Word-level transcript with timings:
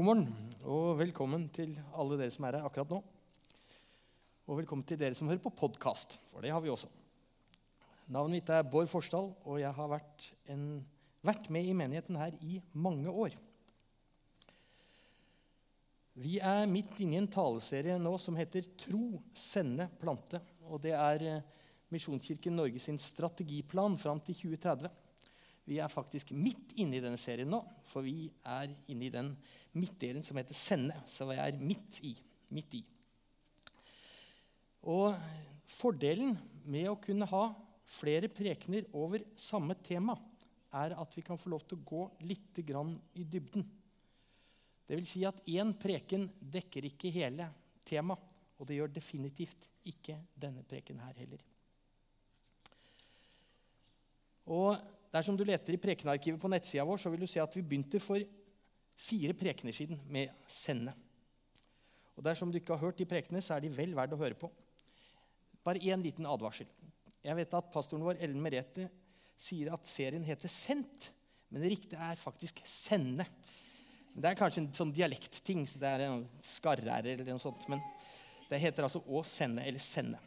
God 0.00 0.06
morgen 0.06 0.52
og 0.64 0.94
velkommen 0.96 1.42
til 1.52 1.74
alle 1.92 2.16
dere 2.16 2.32
som 2.32 2.46
er 2.48 2.56
her 2.56 2.64
akkurat 2.64 2.88
nå. 2.88 3.02
Og 4.48 4.56
velkommen 4.62 4.86
til 4.88 4.96
dere 4.96 5.12
som 5.12 5.28
hører 5.28 5.42
på 5.44 5.52
podkast, 5.52 6.14
for 6.30 6.40
det 6.40 6.54
har 6.54 6.62
vi 6.64 6.70
også. 6.72 6.88
Navnet 8.08 8.38
mitt 8.38 8.48
er 8.48 8.64
Bård 8.64 8.88
Forsdal, 8.88 9.28
og 9.44 9.58
jeg 9.60 9.74
har 9.76 9.90
vært, 9.92 10.30
en, 10.54 10.62
vært 11.20 11.50
med 11.52 11.68
i 11.68 11.76
menigheten 11.76 12.16
her 12.16 12.32
i 12.40 12.62
mange 12.72 13.12
år. 13.12 13.36
Vi 16.16 16.38
er 16.40 16.64
midt 16.72 16.96
inne 16.96 17.18
i 17.18 17.20
en 17.20 17.28
taleserie 17.36 18.00
nå 18.00 18.14
som 18.24 18.40
heter 18.40 18.72
'Tro, 18.80 19.20
sende, 19.36 19.90
plante'. 20.00 20.40
Og 20.64 20.80
det 20.80 20.96
er 20.96 21.26
eh, 21.28 21.44
Misjonskirken 21.92 22.56
Norge 22.56 22.80
sin 22.80 22.96
strategiplan 22.96 24.00
fram 24.00 24.24
til 24.24 24.48
2030. 24.48 24.88
Vi 25.70 25.78
er 25.78 25.90
faktisk 25.92 26.32
midt 26.34 26.72
inne 26.82 26.98
i 26.98 27.02
denne 27.02 27.18
serien 27.20 27.50
nå, 27.50 27.60
for 27.86 28.02
vi 28.02 28.26
er 28.42 28.72
inne 28.90 29.06
i 29.06 29.12
den 29.14 29.30
midtdelen 29.78 30.24
som 30.26 30.36
heter 30.40 30.54
'sende'. 30.54 31.06
Så 31.06 31.28
vi 31.30 31.36
er 31.38 31.58
midt 31.58 32.00
i. 32.02 32.16
Midt 32.50 32.74
i. 32.74 32.84
Og 34.82 35.14
fordelen 35.70 36.38
med 36.64 36.88
å 36.90 36.98
kunne 37.00 37.28
ha 37.30 37.44
flere 37.86 38.28
prekener 38.28 38.88
over 38.92 39.22
samme 39.36 39.74
tema 39.74 40.16
er 40.72 40.94
at 40.98 41.16
vi 41.16 41.22
kan 41.22 41.38
få 41.38 41.50
lov 41.50 41.66
til 41.66 41.78
å 41.78 41.84
gå 41.86 42.02
litt 42.26 42.58
i 42.58 43.24
dybden. 43.24 43.64
Det 44.86 44.96
vil 44.96 45.06
si 45.06 45.24
at 45.24 45.44
én 45.46 45.72
preken 45.78 46.28
dekker 46.40 46.84
ikke 46.84 47.12
hele 47.14 47.46
temaet, 47.86 48.18
og 48.58 48.66
det 48.66 48.76
gjør 48.76 48.92
definitivt 48.92 49.68
ikke 49.86 50.18
denne 50.34 50.62
preken 50.66 50.98
her 50.98 51.14
heller. 51.14 51.38
Og 54.46 54.76
Dersom 55.10 55.36
du 55.36 55.44
leter 55.44 55.74
i 55.74 55.80
prekenarkivet 55.82 56.40
på 56.40 56.50
nettsida 56.50 56.84
vår, 56.86 57.00
så 57.02 57.10
vil 57.10 57.24
du 57.24 57.30
se 57.30 57.42
at 57.42 57.56
vi 57.56 57.64
begynte 57.66 58.00
for 58.02 58.22
fire 59.00 59.34
prekener 59.34 59.74
siden 59.74 60.00
med 60.06 60.30
'sende'. 60.46 60.94
Og 62.16 62.24
Dersom 62.24 62.50
du 62.52 62.58
ikke 62.58 62.76
har 62.76 62.84
hørt 62.84 62.98
de 62.98 63.06
prekene, 63.08 63.42
så 63.42 63.54
er 63.54 63.60
de 63.60 63.76
vel 63.76 63.94
verdt 63.96 64.12
å 64.12 64.20
høre 64.20 64.34
på. 64.34 64.50
Bare 65.64 65.80
én 65.80 66.02
liten 66.02 66.26
advarsel. 66.26 66.66
Jeg 67.24 67.36
vet 67.36 67.54
at 67.54 67.72
Pastoren 67.72 68.04
vår 68.04 68.20
Ellen 68.20 68.40
Merete 68.40 68.90
sier 69.36 69.72
at 69.72 69.86
serien 69.86 70.24
heter 70.24 70.48
'Sendt', 70.48 71.10
men 71.50 71.62
det 71.62 71.70
riktige 71.70 71.98
er 71.98 72.16
faktisk 72.16 72.60
'Sende'. 72.64 73.26
Det 74.14 74.24
er 74.30 74.34
kanskje 74.34 74.58
en 74.58 74.72
sånn 74.72 74.92
dialektting. 74.92 75.66
Så 75.66 75.78
det 75.78 75.88
er 75.88 76.00
en 76.08 76.28
skarrer 76.42 77.06
eller 77.06 77.24
noe 77.24 77.38
sånt. 77.42 77.68
Men 77.68 77.80
det 78.50 78.60
heter 78.60 78.82
altså 78.82 79.02
'Å 79.06 79.24
sende' 79.24 79.66
eller 79.66 79.78
'sende'. 79.78 80.18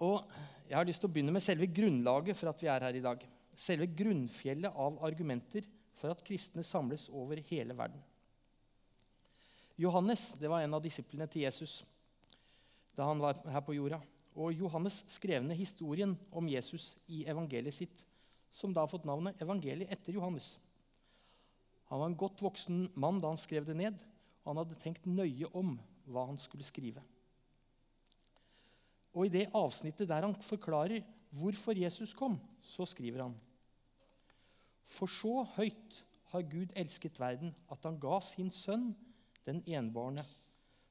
Og 0.00 0.30
Jeg 0.66 0.78
har 0.78 0.86
lyst 0.86 1.02
til 1.02 1.08
å 1.08 1.14
begynne 1.14 1.34
med 1.34 1.44
selve 1.44 1.68
grunnlaget 1.70 2.38
for 2.38 2.50
at 2.50 2.62
vi 2.62 2.70
er 2.70 2.86
her 2.88 2.98
i 2.98 3.04
dag. 3.04 3.20
Selve 3.56 3.86
grunnfjellet 3.86 4.74
av 4.74 4.98
argumenter 5.06 5.66
for 5.96 6.12
at 6.12 6.24
kristne 6.26 6.64
samles 6.66 7.06
over 7.08 7.40
hele 7.50 7.76
verden. 7.76 8.02
Johannes 9.78 10.30
det 10.40 10.50
var 10.50 10.64
en 10.64 10.74
av 10.76 10.82
disiplene 10.84 11.28
til 11.30 11.44
Jesus 11.44 11.82
da 12.96 13.04
han 13.10 13.20
var 13.20 13.38
her 13.52 13.62
på 13.64 13.74
jorda. 13.76 14.00
Og 14.36 14.52
Johannes 14.56 15.02
skrev 15.12 15.44
ned 15.44 15.56
historien 15.56 16.14
om 16.32 16.48
Jesus 16.48 16.94
i 17.12 17.22
evangeliet 17.28 17.76
sitt, 17.76 18.02
som 18.56 18.72
da 18.72 18.82
har 18.82 18.90
fått 18.90 19.04
navnet 19.08 19.40
Evangeliet 19.44 19.92
etter 19.92 20.16
Johannes. 20.16 20.54
Han 21.92 22.00
var 22.00 22.10
en 22.10 22.18
godt 22.18 22.42
voksen 22.44 22.86
mann 22.96 23.20
da 23.20 23.30
han 23.32 23.40
skrev 23.40 23.68
det 23.68 23.76
ned, 23.76 24.00
og 24.42 24.50
han 24.50 24.62
hadde 24.62 24.80
tenkt 24.80 25.08
nøye 25.08 25.48
om 25.56 25.76
hva 26.08 26.26
han 26.30 26.40
skulle 26.40 26.66
skrive. 26.66 27.04
Og 29.16 29.26
I 29.26 29.32
det 29.32 29.48
avsnittet 29.56 30.08
der 30.10 30.28
han 30.28 30.36
forklarer 30.44 31.00
hvorfor 31.36 31.76
Jesus 31.76 32.12
kom, 32.14 32.36
så 32.60 32.84
skriver 32.88 33.24
han 33.24 33.36
for 34.86 35.10
så 35.10 35.42
høyt 35.56 36.02
har 36.30 36.46
Gud 36.46 36.72
elsket 36.78 37.18
verden, 37.20 37.52
at 37.70 37.82
han 37.86 37.98
ga 38.00 38.20
sin 38.22 38.52
sønn, 38.54 38.92
den 39.46 39.62
enbårne, 39.66 40.22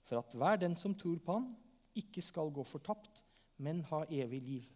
for 0.05 0.19
at 0.19 0.35
hver 0.35 0.59
den 0.59 0.75
som 0.79 0.95
tror 0.95 1.19
på 1.23 1.37
ham, 1.39 1.49
ikke 1.95 2.23
skal 2.23 2.51
gå 2.51 2.63
fortapt, 2.67 3.21
men 3.57 3.83
ha 3.87 4.03
evig 4.11 4.41
liv. 4.43 4.69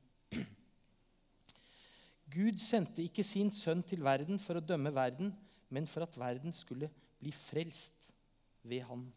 Gud 2.32 2.60
sendte 2.64 3.04
ikke 3.04 3.26
sin 3.26 3.52
sønn 3.52 3.82
til 3.84 4.04
verden 4.06 4.40
for 4.40 4.60
å 4.60 4.64
dømme 4.64 4.92
verden, 4.96 5.34
men 5.70 5.88
for 5.90 6.06
at 6.06 6.16
verden 6.20 6.56
skulle 6.56 6.90
bli 7.20 7.32
frelst 7.36 8.12
ved 8.64 8.86
ham. 8.88 9.08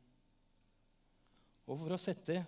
Og 1.67 1.79
For 1.79 1.95
å 1.95 2.01
sette 2.01 2.43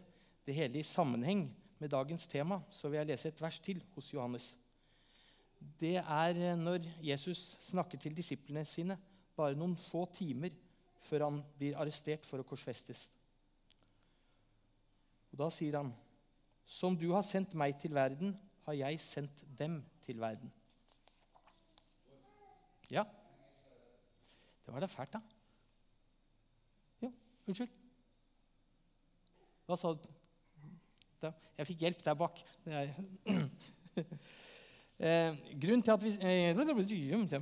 det 0.44 0.56
hele 0.56 0.80
i 0.80 0.86
sammenheng 0.86 1.46
med 1.84 1.92
dagens 1.92 2.26
tema 2.30 2.62
så 2.72 2.88
vil 2.88 3.02
jeg 3.02 3.12
lese 3.12 3.30
et 3.30 3.40
vers 3.44 3.60
til 3.60 3.82
hos 3.94 4.12
Johannes 4.16 4.54
det 5.80 5.96
er 5.96 6.36
eh, 6.36 6.58
når 6.58 6.86
Jesus 7.02 7.56
snakker 7.60 7.98
til 7.98 8.16
disiplene 8.16 8.64
sine 8.68 8.96
bare 9.36 9.56
noen 9.58 9.76
få 9.80 10.04
timer 10.14 10.54
før 11.04 11.28
han 11.28 11.42
blir 11.58 11.76
arrestert 11.80 12.24
for 12.26 12.40
å 12.40 12.46
korsfestes. 12.48 13.08
Og 15.32 15.38
Da 15.38 15.50
sier 15.50 15.76
han, 15.76 15.94
'Som 16.64 16.96
du 16.96 17.12
har 17.12 17.22
sendt 17.22 17.54
meg 17.54 17.78
til 17.80 17.94
verden, 17.94 18.38
har 18.64 18.72
jeg 18.72 19.00
sendt 19.00 19.58
dem 19.58 19.84
til 20.06 20.16
verden'. 20.16 20.50
Ja. 22.90 23.04
Det 24.64 24.72
var 24.72 24.80
da 24.80 24.86
fælt, 24.86 25.12
da. 25.12 25.20
Jo, 27.02 27.12
unnskyld. 27.46 27.68
Hva 29.66 29.76
sa 29.76 29.92
du? 29.92 30.13
Jeg 31.58 31.68
fikk 31.70 31.84
hjelp 31.86 32.04
der 32.04 32.18
bak. 32.18 32.44
Eh, 34.94 35.34
grunnen 35.58 35.82
til 35.82 35.90
at 35.90 36.04
vi 36.04 36.10
eh, 36.22 36.54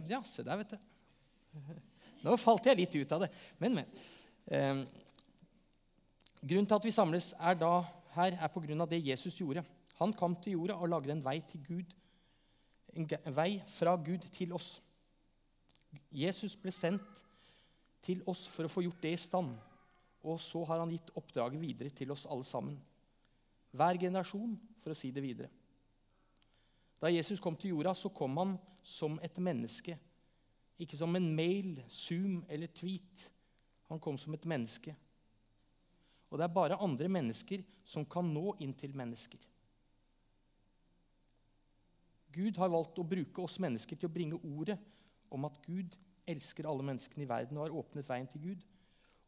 Ja, 0.09 0.23
se 0.25 0.43
der, 0.43 0.57
vet 0.57 0.71
du. 0.73 0.79
Nå 2.25 2.37
falt 2.41 2.65
jeg 2.65 2.79
litt 2.79 2.95
ut 2.97 3.13
av 3.13 3.27
det. 3.27 3.29
Men, 3.61 3.77
men. 3.77 3.91
Eh, 4.49 4.81
grunnen 6.41 6.67
til 6.71 6.79
at 6.79 6.87
vi 6.89 6.95
samles 6.97 7.35
er 7.37 7.59
da, 7.61 7.75
her, 8.17 8.39
er 8.41 8.53
på 8.53 8.63
grunn 8.65 8.81
av 8.81 8.89
det 8.89 9.03
Jesus 9.05 9.37
gjorde. 9.37 9.67
Han 10.01 10.15
kom 10.17 10.35
til 10.41 10.57
jorda 10.57 10.79
og 10.81 10.91
lagde 10.95 11.13
en 11.13 11.25
vei 11.25 11.43
til 11.51 11.61
Gud. 11.67 11.93
En 12.97 13.37
vei 13.37 13.51
fra 13.69 13.95
Gud 14.01 14.25
til 14.33 14.57
oss. 14.57 14.79
Jesus 16.09 16.57
ble 16.57 16.73
sendt 16.73 17.21
til 18.03 18.25
oss 18.29 18.47
for 18.51 18.67
å 18.67 18.73
få 18.73 18.85
gjort 18.87 19.05
det 19.05 19.13
i 19.15 19.21
stand. 19.21 19.53
Og 20.23 20.41
så 20.41 20.63
har 20.69 20.83
han 20.83 20.93
gitt 20.93 21.13
oppdraget 21.19 21.61
videre 21.61 21.93
til 21.95 22.13
oss 22.15 22.27
alle 22.31 22.47
sammen. 22.47 22.81
Hver 23.73 23.99
generasjon, 24.01 24.57
for 24.83 24.93
å 24.93 24.99
si 24.99 25.11
det 25.15 25.23
videre. 25.25 25.49
Da 27.03 27.11
Jesus 27.11 27.41
kom 27.43 27.57
til 27.59 27.73
jorda, 27.73 27.95
så 27.99 28.13
kom 28.15 28.37
han 28.39 28.57
som 28.87 29.19
et 29.25 29.39
menneske. 29.43 29.97
Ikke 30.79 30.99
som 30.99 31.15
en 31.17 31.29
mail, 31.35 31.81
Zoom 31.91 32.43
eller 32.51 32.71
tweet. 32.75 33.29
Han 33.91 34.01
kom 34.03 34.19
som 34.19 34.35
et 34.35 34.45
menneske. 34.49 34.95
Og 36.31 36.39
det 36.39 36.47
er 36.47 36.55
bare 36.55 36.81
andre 36.81 37.09
mennesker 37.13 37.65
som 37.85 38.07
kan 38.09 38.29
nå 38.33 38.55
inn 38.65 38.73
til 38.79 38.95
mennesker. 38.97 39.41
Gud 42.33 42.57
har 42.57 42.73
valgt 42.73 42.97
å 42.99 43.05
bruke 43.05 43.45
oss 43.45 43.59
mennesker 43.61 43.99
til 43.99 44.09
å 44.09 44.13
bringe 44.13 44.39
ordet 44.41 44.79
om 45.33 45.45
at 45.45 45.59
Gud 45.67 45.93
elsker 46.29 46.69
alle 46.69 46.87
menneskene 46.87 47.27
i 47.27 47.29
verden 47.29 47.59
og 47.59 47.67
har 47.67 47.77
åpnet 47.83 48.09
veien 48.09 48.29
til 48.31 48.47
Gud. 48.47 48.63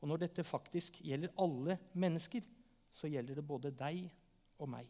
Og 0.00 0.08
når 0.08 0.24
dette 0.24 0.46
faktisk 0.46 1.02
gjelder 1.04 1.34
alle 1.40 1.76
mennesker, 1.92 2.44
så 2.94 3.10
gjelder 3.10 3.40
det 3.40 3.46
både 3.48 3.72
deg 3.74 4.06
og 4.58 4.70
meg. 4.70 4.88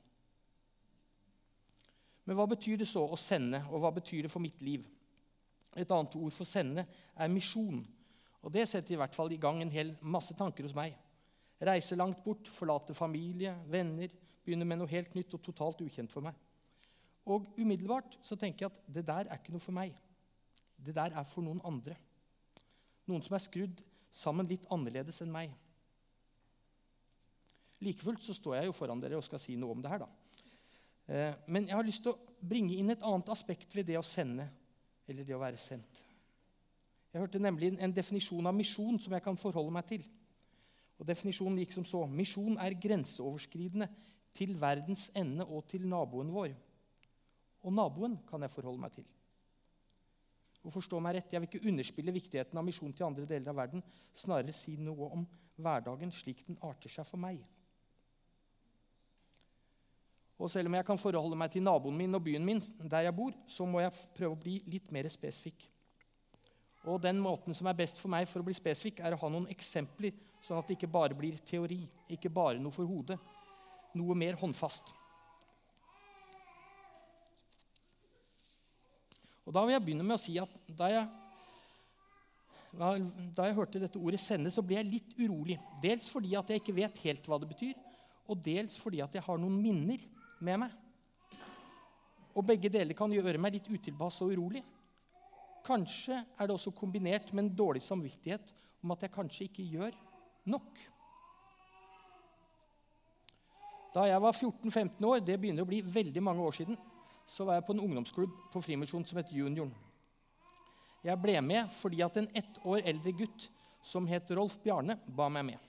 Men 2.25 2.39
hva 2.39 2.47
betyr 2.49 2.81
det 2.81 2.89
så 2.89 3.05
å 3.05 3.19
sende, 3.21 3.61
og 3.69 3.83
hva 3.83 3.93
betyr 3.95 4.25
det 4.25 4.33
for 4.33 4.43
mitt 4.43 4.61
liv? 4.65 4.87
Et 5.77 5.91
annet 5.91 6.17
ord 6.17 6.33
for 6.33 6.49
sende 6.49 6.87
er 6.87 7.33
misjon. 7.33 7.83
Og 8.45 8.53
Det 8.53 8.67
setter 8.69 8.95
i 8.95 9.01
hvert 9.01 9.17
fall 9.17 9.33
i 9.33 9.41
gang 9.41 9.61
en 9.63 9.73
hel 9.73 9.95
masse 10.01 10.35
tanker 10.37 10.65
hos 10.65 10.77
meg. 10.77 10.97
Reise 11.65 11.97
langt 11.97 12.23
bort, 12.25 12.49
forlate 12.53 12.95
familie, 12.97 13.55
venner, 13.71 14.13
begynne 14.45 14.67
med 14.69 14.81
noe 14.81 14.91
helt 14.91 15.15
nytt 15.17 15.33
og 15.37 15.43
totalt 15.45 15.81
ukjent 15.85 16.13
for 16.13 16.25
meg. 16.25 16.37
Og 17.25 17.47
umiddelbart 17.57 18.19
så 18.25 18.37
tenker 18.37 18.67
jeg 18.67 18.73
at 18.73 18.95
det 18.99 19.07
der 19.09 19.31
er 19.31 19.41
ikke 19.41 19.55
noe 19.55 19.65
for 19.65 19.77
meg. 19.77 19.95
Det 20.77 20.93
der 20.97 21.17
er 21.17 21.29
for 21.29 21.45
noen 21.45 21.63
andre. 21.65 21.97
Noen 23.09 23.25
som 23.25 23.37
er 23.37 23.45
skrudd 23.45 23.81
sammen 24.13 24.49
litt 24.49 24.67
annerledes 24.73 25.23
enn 25.25 25.33
meg. 25.33 25.53
Like 27.85 28.05
fullt 28.05 28.23
så 28.25 28.35
står 28.37 28.59
jeg 28.59 28.71
jo 28.71 28.77
foran 28.77 29.03
dere 29.03 29.19
og 29.19 29.27
skal 29.27 29.43
si 29.43 29.57
noe 29.61 29.77
om 29.77 29.83
det 29.85 29.93
her. 29.93 30.05
da. 30.05 30.09
Eh, 31.07 31.35
men 31.47 31.69
jeg 31.69 31.77
har 31.77 31.85
lyst 31.85 32.03
til 32.05 32.15
å 32.15 32.37
bringe 32.41 32.77
inn 32.79 32.91
et 32.93 33.05
annet 33.05 33.31
aspekt 33.33 33.75
ved 33.77 33.91
det 33.91 33.99
å 34.01 34.07
sende, 34.07 34.49
eller 35.09 35.27
det 35.27 35.37
å 35.37 35.43
være 35.43 35.61
sendt. 35.61 36.01
Jeg 37.13 37.23
hørte 37.23 37.39
nemlig 37.39 37.75
en 37.79 37.95
definisjon 37.95 38.47
av 38.49 38.57
misjon 38.57 38.99
som 38.99 39.13
jeg 39.15 39.23
kan 39.23 39.37
forholde 39.39 39.75
meg 39.75 39.87
til. 39.87 40.07
Og 40.99 41.07
Definisjonen 41.07 41.61
gikk 41.63 41.77
som 41.77 41.87
så.: 41.87 42.01
Misjon 42.11 42.57
er 42.59 42.75
grenseoverskridende 42.81 43.89
til 44.35 44.57
verdens 44.59 45.11
ende 45.15 45.47
og 45.47 45.69
til 45.71 45.87
naboen 45.87 46.33
vår. 46.35 46.55
Og 47.65 47.73
naboen 47.73 48.17
kan 48.29 48.43
jeg 48.43 48.51
forholde 48.51 48.83
meg 48.83 48.97
til. 48.97 49.07
Og 50.65 50.73
forstå 50.73 50.99
meg 51.01 51.17
rett, 51.17 51.33
Jeg 51.33 51.41
vil 51.41 51.49
ikke 51.53 51.69
underspille 51.69 52.13
viktigheten 52.13 52.59
av 52.59 52.65
misjon 52.65 52.93
til 52.93 53.07
andre 53.07 53.27
deler 53.27 53.49
av 53.53 53.57
verden, 53.57 53.83
snarere 54.13 54.53
si 54.53 54.77
noe 54.77 55.11
om 55.13 55.27
hverdagen 55.57 56.13
slik 56.13 56.47
den 56.47 56.59
arter 56.63 56.91
seg 56.91 57.07
for 57.07 57.21
meg. 57.21 57.45
Og 60.39 60.51
selv 60.51 60.67
om 60.69 60.75
jeg 60.75 60.87
kan 60.87 60.99
forholde 60.99 61.39
meg 61.39 61.53
til 61.53 61.63
naboen 61.63 61.97
min 61.97 62.17
og 62.17 62.25
byen 62.27 62.45
min, 62.45 62.61
der 62.91 63.07
jeg 63.07 63.15
bor, 63.15 63.35
så 63.47 63.67
må 63.67 63.81
jeg 63.85 63.95
prøve 64.17 64.35
å 64.35 64.41
bli 64.41 64.57
litt 64.67 64.91
mer 64.95 65.07
spesifikk. 65.13 65.69
Og 66.85 67.01
den 67.01 67.21
måten 67.23 67.55
som 67.57 67.69
er 67.71 67.79
best 67.79 68.01
for 68.03 68.13
meg 68.13 68.27
for 68.29 68.43
å 68.43 68.47
bli 68.47 68.57
spesifikk, 68.57 69.01
er 69.01 69.15
å 69.15 69.21
ha 69.23 69.31
noen 69.33 69.47
eksempler, 69.53 70.13
sånn 70.45 70.59
at 70.59 70.69
det 70.69 70.77
ikke 70.77 70.91
bare 70.93 71.17
blir 71.17 71.39
teori, 71.47 71.81
ikke 72.13 72.33
bare 72.35 72.61
noe 72.61 72.75
for 72.75 72.89
hodet. 72.89 73.17
Noe 73.95 74.17
mer 74.19 74.37
håndfast. 74.41 74.91
Og 79.45 79.53
Da 79.53 79.63
vil 79.65 79.77
jeg 79.77 79.85
begynne 79.85 80.05
med 80.05 80.17
å 80.17 80.21
si 80.21 80.35
at 80.41 80.51
da 80.77 80.89
jeg, 80.91 81.09
da 82.75 83.47
jeg 83.47 83.57
hørte 83.57 83.81
dette 83.81 84.01
ordet 84.01 84.21
'sende', 84.21 84.51
så 84.51 84.65
ble 84.65 84.77
jeg 84.77 84.91
litt 84.91 85.11
urolig. 85.21 85.59
Dels 85.81 86.09
fordi 86.09 86.35
at 86.35 86.49
jeg 86.49 86.61
ikke 86.61 86.75
vet 86.75 86.99
helt 86.99 87.27
hva 87.29 87.39
det 87.39 87.49
betyr, 87.49 87.75
og 88.27 88.43
dels 88.43 88.77
fordi 88.77 89.01
at 89.05 89.13
jeg 89.15 89.23
har 89.23 89.39
noen 89.39 89.63
minner 89.63 90.01
med 90.45 90.65
meg. 90.65 90.81
Og 92.35 92.47
begge 92.47 92.71
deler 92.73 92.97
kan 92.99 93.13
gjøre 93.15 93.39
meg 93.41 93.57
litt 93.57 93.69
utilpass 93.71 94.21
og 94.25 94.33
urolig. 94.35 94.65
Kanskje 95.65 96.19
er 96.21 96.47
det 96.47 96.55
også 96.55 96.75
kombinert 96.77 97.31
med 97.33 97.47
en 97.47 97.55
dårlig 97.57 97.83
samvittighet 97.85 98.51
om 98.85 98.93
at 98.93 99.07
jeg 99.07 99.15
kanskje 99.15 99.47
ikke 99.47 99.65
gjør 99.65 99.95
nok. 100.53 100.83
Da 103.95 104.09
jeg 104.11 104.21
var 104.21 104.35
14-15 104.35 105.07
år, 105.07 105.23
det 105.23 105.39
begynner 105.39 105.65
å 105.65 105.71
bli 105.71 105.79
veldig 105.87 106.23
mange 106.27 106.43
år 106.45 106.57
siden, 106.59 106.77
så 107.31 107.47
var 107.47 107.57
jeg 107.57 107.67
på 107.69 107.77
en 107.77 107.85
ungdomsklubb 107.87 108.33
på 108.53 108.63
Frimisjon 108.65 109.07
som 109.07 109.21
het 109.21 109.33
Junioren. 109.33 109.73
Jeg 111.05 111.21
ble 111.21 111.37
med 111.45 111.71
fordi 111.79 112.03
at 112.05 112.17
en 112.19 112.29
ett 112.37 112.59
år 112.65 112.83
eldre 112.83 113.13
gutt 113.17 113.47
som 113.85 114.09
het 114.09 114.31
Rolf 114.35 114.57
Bjarne, 114.65 114.97
ba 115.07 115.29
meg 115.33 115.47
med. 115.53 115.65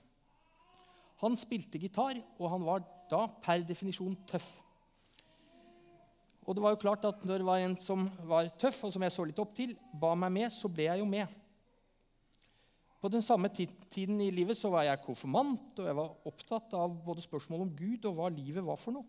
Han 1.22 1.36
spilte 1.38 1.80
gitar, 1.80 2.18
og 2.40 2.50
han 2.52 2.64
var 2.64 2.84
da 3.10 3.26
per 3.44 3.64
definisjon 3.64 4.16
tøff. 4.28 4.48
Og 6.46 6.54
det 6.54 6.62
var 6.62 6.74
jo 6.74 6.82
klart 6.84 7.04
at 7.08 7.24
når 7.26 7.42
det 7.42 7.48
var 7.48 7.62
en 7.62 7.74
som 7.80 8.04
var 8.28 8.52
tøff, 8.60 8.84
og 8.86 8.92
som 8.94 9.02
jeg 9.02 9.14
så 9.14 9.26
litt 9.26 9.40
opp 9.42 9.54
til, 9.56 9.74
ba 9.98 10.12
meg 10.14 10.30
med, 10.36 10.54
så 10.54 10.70
ble 10.70 10.86
jeg 10.86 11.02
jo 11.02 11.08
med. 11.10 11.32
På 13.02 13.10
den 13.12 13.22
samme 13.22 13.50
tiden 13.50 14.20
i 14.22 14.30
livet 14.34 14.58
så 14.58 14.70
var 14.72 14.86
jeg 14.86 15.02
konfirmant, 15.04 15.74
og 15.78 15.88
jeg 15.90 15.98
var 15.98 16.28
opptatt 16.30 16.72
av 16.78 16.94
både 17.06 17.24
spørsmål 17.24 17.66
om 17.66 17.74
Gud 17.76 18.06
og 18.08 18.16
hva 18.18 18.30
livet 18.32 18.64
var 18.64 18.78
for 18.80 18.96
noe. 18.96 19.06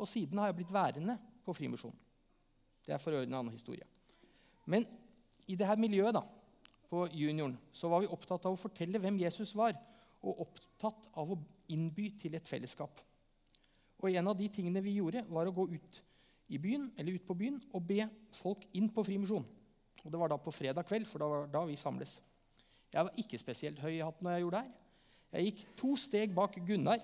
Og 0.00 0.08
siden 0.08 0.38
har 0.40 0.50
jeg 0.50 0.60
blitt 0.60 0.72
værende 0.72 1.16
på 1.44 1.54
Frimisjonen. 1.56 1.98
Det 2.86 2.94
er 2.94 3.00
for 3.02 3.16
øvrig 3.16 3.28
en 3.28 3.40
annen 3.40 3.56
historie. 3.56 3.84
Men 4.64 4.86
i 5.50 5.56
dette 5.58 5.76
miljøet 5.80 6.16
da, 6.16 6.22
på 6.90 7.04
junioren 7.12 7.56
så 7.76 7.90
var 7.90 8.02
vi 8.02 8.10
opptatt 8.12 8.46
av 8.48 8.56
å 8.56 8.60
fortelle 8.60 9.00
hvem 9.02 9.18
Jesus 9.20 9.52
var, 9.58 9.76
og 10.20 10.44
opptatt 10.44 11.08
av 11.18 11.32
å 11.32 11.38
innby 11.72 12.10
til 12.20 12.36
et 12.36 12.48
fellesskap. 12.48 13.00
Og 14.00 14.16
En 14.16 14.28
av 14.32 14.36
de 14.36 14.48
tingene 14.48 14.82
vi 14.84 14.96
gjorde, 14.96 15.24
var 15.28 15.48
å 15.48 15.54
gå 15.54 15.66
ut, 15.74 16.00
i 16.50 16.58
byen, 16.58 16.90
eller 16.98 17.16
ut 17.16 17.26
på 17.26 17.36
byen 17.38 17.60
og 17.72 17.86
be 17.86 18.04
folk 18.34 18.66
inn 18.74 18.90
på 18.90 19.04
Frimisjon. 19.06 19.46
Og 20.04 20.10
Det 20.10 20.18
var 20.18 20.32
da 20.32 20.38
på 20.40 20.52
fredag 20.54 20.86
kveld, 20.88 21.06
for 21.06 21.22
da 21.22 21.28
var 21.30 21.48
da 21.50 21.64
vi 21.68 21.76
samles. 21.78 22.18
Jeg 22.90 23.06
var 23.06 23.18
ikke 23.22 23.38
spesielt 23.38 23.78
høy 23.78 23.92
i 23.98 24.04
hatten 24.04 24.26
når 24.26 24.36
jeg 24.36 24.44
gjorde 24.44 24.60
det 24.60 24.66
her. 24.66 24.76
Jeg 25.30 25.46
gikk 25.46 25.66
to 25.78 25.96
steg 26.00 26.32
bak 26.34 26.56
Gunnar 26.66 27.02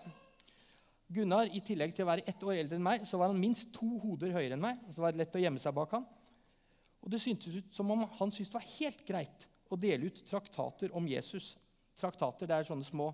Gunnar, 1.06 1.46
I 1.54 1.60
tillegg 1.62 1.92
til 1.94 2.02
å 2.02 2.08
være 2.08 2.24
ett 2.26 2.40
år 2.42 2.56
eldre 2.58 2.78
enn 2.80 2.82
meg, 2.82 3.04
så 3.06 3.18
var 3.20 3.30
han 3.30 3.38
minst 3.38 3.70
to 3.74 3.86
hoder 4.02 4.32
høyere 4.34 4.56
enn 4.56 4.62
meg. 4.64 4.80
så 4.90 5.04
var 5.04 5.14
det 5.14 5.22
lett 5.22 5.36
å 5.38 5.42
gjemme 5.42 5.62
seg 5.62 5.74
bak 5.76 5.92
han. 5.94 6.06
Og 7.04 7.12
Det 7.12 7.20
syntes 7.22 7.60
ut 7.60 7.76
som 7.76 7.90
om 7.94 8.02
han 8.18 8.32
syntes 8.32 8.50
det 8.50 8.58
var 8.58 8.72
helt 8.72 9.04
greit 9.06 9.46
å 9.70 9.78
dele 9.78 10.10
ut 10.10 10.24
traktater 10.26 10.90
om 10.90 11.06
Jesus. 11.06 11.54
Traktater 11.94 12.50
det 12.50 12.56
er 12.56 12.66
sånne 12.66 12.86
små 12.86 13.12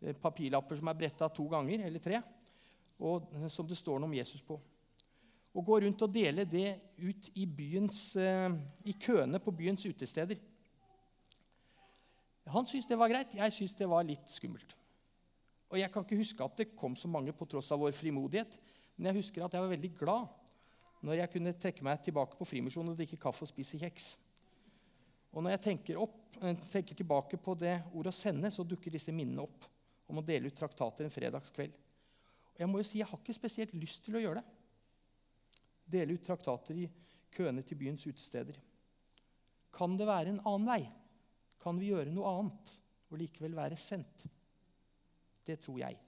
eh, 0.00 0.16
papirlapper 0.16 0.80
som 0.80 0.88
er 0.88 0.96
bretta 0.96 1.28
to 1.28 1.44
ganger 1.52 1.84
eller 1.84 2.00
tre, 2.00 2.22
og 2.98 3.28
som 3.52 3.68
det 3.68 3.76
står 3.76 4.00
noe 4.00 4.08
om 4.08 4.16
Jesus 4.16 4.40
på. 4.40 4.56
Å 5.56 5.64
gå 5.64 5.78
rundt 5.82 6.02
og 6.04 6.12
dele 6.12 6.44
det 6.44 6.76
ut 7.00 7.30
i, 7.34 7.46
byens, 7.46 8.16
eh, 8.16 8.52
i 8.84 8.94
køene 9.00 9.40
på 9.40 9.54
byens 9.54 9.86
utesteder. 9.88 10.38
Han 12.48 12.66
syntes 12.66 12.88
det 12.88 12.98
var 12.98 13.10
greit. 13.12 13.34
Jeg 13.36 13.52
syntes 13.52 13.76
det 13.76 13.88
var 13.88 14.06
litt 14.06 14.28
skummelt. 14.32 14.74
Og 15.68 15.78
Jeg 15.78 15.92
kan 15.92 16.04
ikke 16.04 16.20
huske 16.20 16.44
at 16.44 16.56
det 16.56 16.76
kom 16.76 16.96
så 16.96 17.08
mange 17.08 17.32
på 17.36 17.46
tross 17.48 17.70
av 17.72 17.80
vår 17.82 17.92
frimodighet, 17.92 18.54
men 18.96 19.10
jeg 19.10 19.22
husker 19.22 19.44
at 19.44 19.52
jeg 19.52 19.60
var 19.60 19.74
veldig 19.74 19.90
glad 19.98 20.28
når 21.04 21.20
jeg 21.20 21.30
kunne 21.30 21.52
trekke 21.54 21.84
meg 21.86 22.00
tilbake 22.02 22.38
på 22.38 22.46
Frimisjonen 22.48 22.94
og 22.94 22.98
drikke 22.98 23.20
kaffe 23.20 23.44
og 23.44 23.50
spise 23.50 23.78
kjeks. 23.78 24.16
Og 25.32 25.44
Når 25.44 25.54
jeg 25.54 25.64
tenker, 25.66 26.00
opp, 26.00 26.16
eh, 26.40 26.56
tenker, 26.72 26.96
tilbake 26.96 27.36
på 27.36 27.54
det 27.54 27.84
ordet 27.92 28.14
'å 28.14 28.16
sende', 28.16 28.50
så 28.50 28.64
dukker 28.64 28.90
disse 28.90 29.12
minnene 29.12 29.42
opp 29.42 29.64
om 30.08 30.18
å 30.18 30.24
dele 30.24 30.46
ut 30.46 30.56
traktater 30.56 31.04
en 31.04 31.10
fredagskveld. 31.10 31.72
Og 31.72 32.58
jeg 32.58 32.68
må 32.68 32.78
jo 32.78 32.84
si, 32.84 32.98
jeg 32.98 33.06
har 33.06 33.18
ikke 33.18 33.34
spesielt 33.34 33.74
lyst 33.74 34.04
til 34.04 34.16
å 34.16 34.20
gjøre 34.20 34.40
det. 34.40 34.44
Dele 35.88 36.16
ut 36.16 36.24
traktater 36.24 36.76
i 36.84 36.88
køene 37.32 37.64
til 37.64 37.78
byens 37.80 38.04
utesteder. 38.06 38.58
Kan 39.72 39.96
det 39.96 40.08
være 40.08 40.34
en 40.34 40.42
annen 40.44 40.68
vei? 40.68 40.82
Kan 41.62 41.80
vi 41.80 41.90
gjøre 41.92 42.12
noe 42.12 42.34
annet 42.40 42.74
og 43.08 43.18
likevel 43.20 43.56
være 43.56 43.78
sendt? 43.80 44.26
Det 45.48 45.58
tror 45.64 45.80
jeg. 45.80 45.98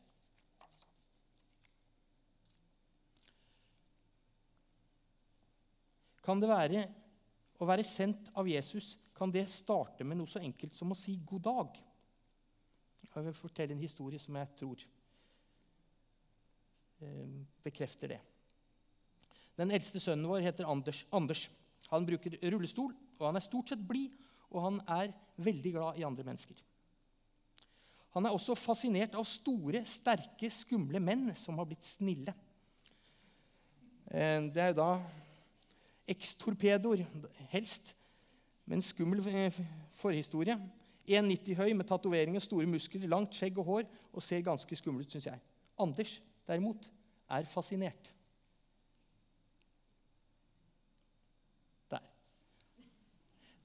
Kan 6.21 6.43
det 6.43 6.51
være 6.51 6.83
å 7.61 7.69
være 7.69 7.85
sendt 7.85 8.29
av 8.39 8.49
Jesus 8.49 8.95
kan 9.17 9.33
det 9.33 9.51
starte 9.53 10.05
med 10.05 10.17
noe 10.17 10.31
så 10.31 10.41
enkelt 10.41 10.73
som 10.73 10.95
å 10.95 10.97
si 10.97 11.19
'god 11.21 11.43
dag'? 11.45 11.81
Jeg 13.11 13.25
vil 13.25 13.35
fortelle 13.35 13.75
en 13.75 13.83
historie 13.83 14.19
som 14.19 14.37
jeg 14.37 14.49
tror 14.57 14.85
eh, 17.03 17.29
bekrefter 17.63 18.15
det. 18.15 18.21
Den 19.61 19.73
eldste 19.77 20.01
sønnen 20.01 20.29
vår 20.31 20.47
heter 20.47 20.69
Anders. 20.69 21.05
Anders. 21.13 21.45
Han 21.93 22.07
bruker 22.09 22.39
rullestol, 22.53 22.95
og 23.19 23.27
han 23.27 23.37
er 23.37 23.45
stort 23.45 23.73
sett 23.73 23.83
blid, 23.85 24.15
og 24.51 24.65
han 24.65 24.83
er 24.89 25.13
veldig 25.43 25.73
glad 25.77 25.99
i 26.01 26.07
andre 26.07 26.25
mennesker. 26.27 26.57
Han 28.17 28.27
er 28.27 28.35
også 28.35 28.57
fascinert 28.59 29.15
av 29.15 29.27
store, 29.29 29.85
sterke, 29.87 30.49
skumle 30.51 30.99
menn 31.03 31.29
som 31.39 31.61
har 31.61 31.69
blitt 31.69 31.87
snille. 31.87 32.35
Eh, 34.11 34.49
det 34.51 34.65
er 34.65 34.73
jo 34.73 34.81
da 34.81 34.91
ekstorpedoer, 36.11 37.05
helst, 37.53 37.95
med 38.67 38.81
en 38.81 38.87
skummel 38.87 39.23
eh, 39.31 39.61
forhistorie. 39.99 40.57
1,90 41.11 41.59
høy 41.59 41.73
med 41.75 41.87
tatoveringer, 41.89 42.43
store 42.43 42.69
muskler, 42.71 43.09
langt 43.11 43.35
skjegg 43.35 43.59
og 43.59 43.67
hår 43.67 43.87
og 44.13 44.23
ser 44.23 44.45
ganske 44.47 44.77
skummel 44.79 45.07
ut, 45.07 45.11
syns 45.15 45.27
jeg. 45.31 45.43
Anders, 45.81 46.17
derimot, 46.47 46.87
er 47.31 47.47
fascinert. 47.51 48.11
Der. 51.91 52.05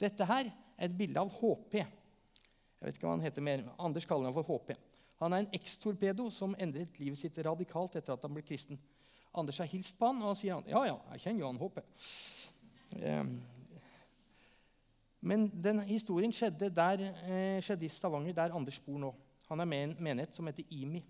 Dette 0.06 0.28
her 0.30 0.50
er 0.50 0.90
et 0.90 0.98
bilde 0.98 1.22
av 1.22 1.32
HP. 1.34 1.80
Jeg 1.80 2.88
vet 2.88 2.98
ikke 2.98 3.08
hva 3.08 3.16
han 3.16 3.26
heter 3.26 3.46
mer. 3.46 3.64
Anders 3.82 4.06
kaller 4.08 4.30
han 4.30 4.36
for 4.36 4.48
HP. 4.48 4.76
Han 5.24 5.34
er 5.34 5.44
en 5.44 5.56
ekstorpedo 5.56 6.28
som 6.34 6.56
endret 6.62 7.00
livet 7.00 7.20
sitt 7.20 7.38
radikalt 7.48 7.96
etter 7.98 8.14
at 8.14 8.26
han 8.26 8.36
ble 8.36 8.44
kristen. 8.46 8.80
Anders 9.36 9.60
har 9.64 9.70
hilst 9.72 9.98
på 10.00 10.10
han, 10.10 10.22
og 10.22 10.32
han 10.32 10.40
sier 10.40 10.58
han, 10.58 10.68
ja, 10.70 10.82
ja, 10.88 10.96
jeg 11.16 11.24
kjenner 11.26 11.44
jo 11.44 11.52
han 11.52 11.60
HP. 11.60 11.80
Eh, 13.02 13.24
men 15.26 15.48
den 15.50 15.82
historien 15.90 16.36
skjedde, 16.36 16.70
der, 16.70 17.02
eh, 17.26 17.62
skjedde, 17.64 17.88
i 17.88 17.92
Stavanger, 17.92 18.36
der 18.36 18.54
Anders 18.56 18.80
bor 18.84 19.00
nå. 19.02 19.14
Han 19.50 19.60
er 19.60 19.70
med 19.70 19.80
i 19.80 19.88
en 19.90 19.96
menighet 20.04 20.36
som 20.36 20.48
heter 20.48 20.68
IMI. 20.70 21.02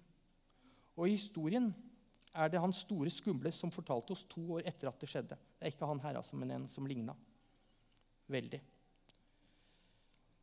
Og 0.95 1.09
i 1.09 1.17
historien 1.17 1.73
er 2.33 2.49
det 2.51 2.61
hans 2.61 2.83
store 2.85 3.11
skumle 3.11 3.51
som 3.51 3.71
fortalte 3.71 4.15
oss 4.15 4.25
to 4.29 4.41
år 4.57 4.65
etter 4.67 4.89
at 4.89 4.99
det 4.99 5.09
skjedde. 5.11 5.35
Det 5.35 5.67
er 5.67 5.73
ikke 5.73 5.89
han 5.89 6.01
her, 6.03 6.21
altså, 6.21 6.39
men 6.39 6.51
en 6.51 6.67
som 6.71 6.87
ligna 6.87 7.15
veldig. 8.31 8.61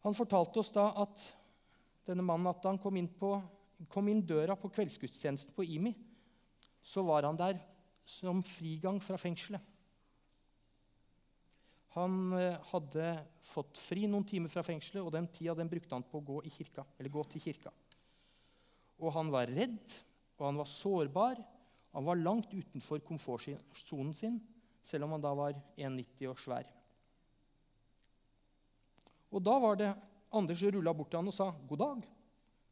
Han 0.02 0.16
fortalte 0.18 0.62
oss 0.62 0.72
da 0.74 0.88
at 1.02 1.26
denne 2.06 2.24
mannen 2.26 2.50
at 2.50 2.64
han 2.66 2.80
kom 2.82 2.96
inn, 2.98 3.08
på, 3.08 3.36
kom 3.90 4.08
inn 4.10 4.24
døra 4.26 4.56
på 4.58 4.70
kveldsgudstjenesten 4.74 5.54
på 5.54 5.66
IMI, 5.76 5.94
så 6.82 7.04
var 7.06 7.28
han 7.28 7.38
der 7.38 7.60
som 8.08 8.42
frigang 8.42 8.98
fra 9.02 9.18
fengselet. 9.20 9.62
Han 11.92 12.32
eh, 12.38 12.56
hadde 12.70 13.08
fått 13.44 13.76
fri 13.78 14.06
noen 14.08 14.24
timer 14.26 14.50
fra 14.50 14.64
fengselet, 14.64 15.04
og 15.04 15.12
den 15.12 15.28
tida 15.30 15.54
den 15.58 15.70
brukte 15.70 15.94
han 15.94 16.06
på 16.08 16.22
å 16.22 16.24
gå, 16.24 16.38
kirka, 16.56 16.86
gå 16.88 17.24
til 17.30 17.44
kirka. 17.44 17.72
Og 19.02 19.12
han 19.12 19.30
var 19.32 19.50
redd, 19.52 19.98
og 20.38 20.46
han 20.48 20.60
var 20.62 20.70
sårbar. 20.70 21.42
Han 21.92 22.06
var 22.08 22.20
langt 22.22 22.54
utenfor 22.54 23.02
komfortsonen 23.04 24.14
sin, 24.16 24.38
selv 24.82 25.04
om 25.06 25.14
han 25.14 25.24
da 25.24 25.34
var 25.36 25.58
1,90 25.76 26.30
og 26.30 26.40
svær. 26.40 26.70
Og 29.32 29.40
da 29.40 29.56
var 29.60 29.78
det 29.80 29.92
Anders 30.32 30.62
rulla 30.64 30.92
bort 30.96 31.10
til 31.12 31.20
han 31.20 31.28
og 31.28 31.34
sa, 31.36 31.50
'God 31.52 31.78
dag. 31.78 32.08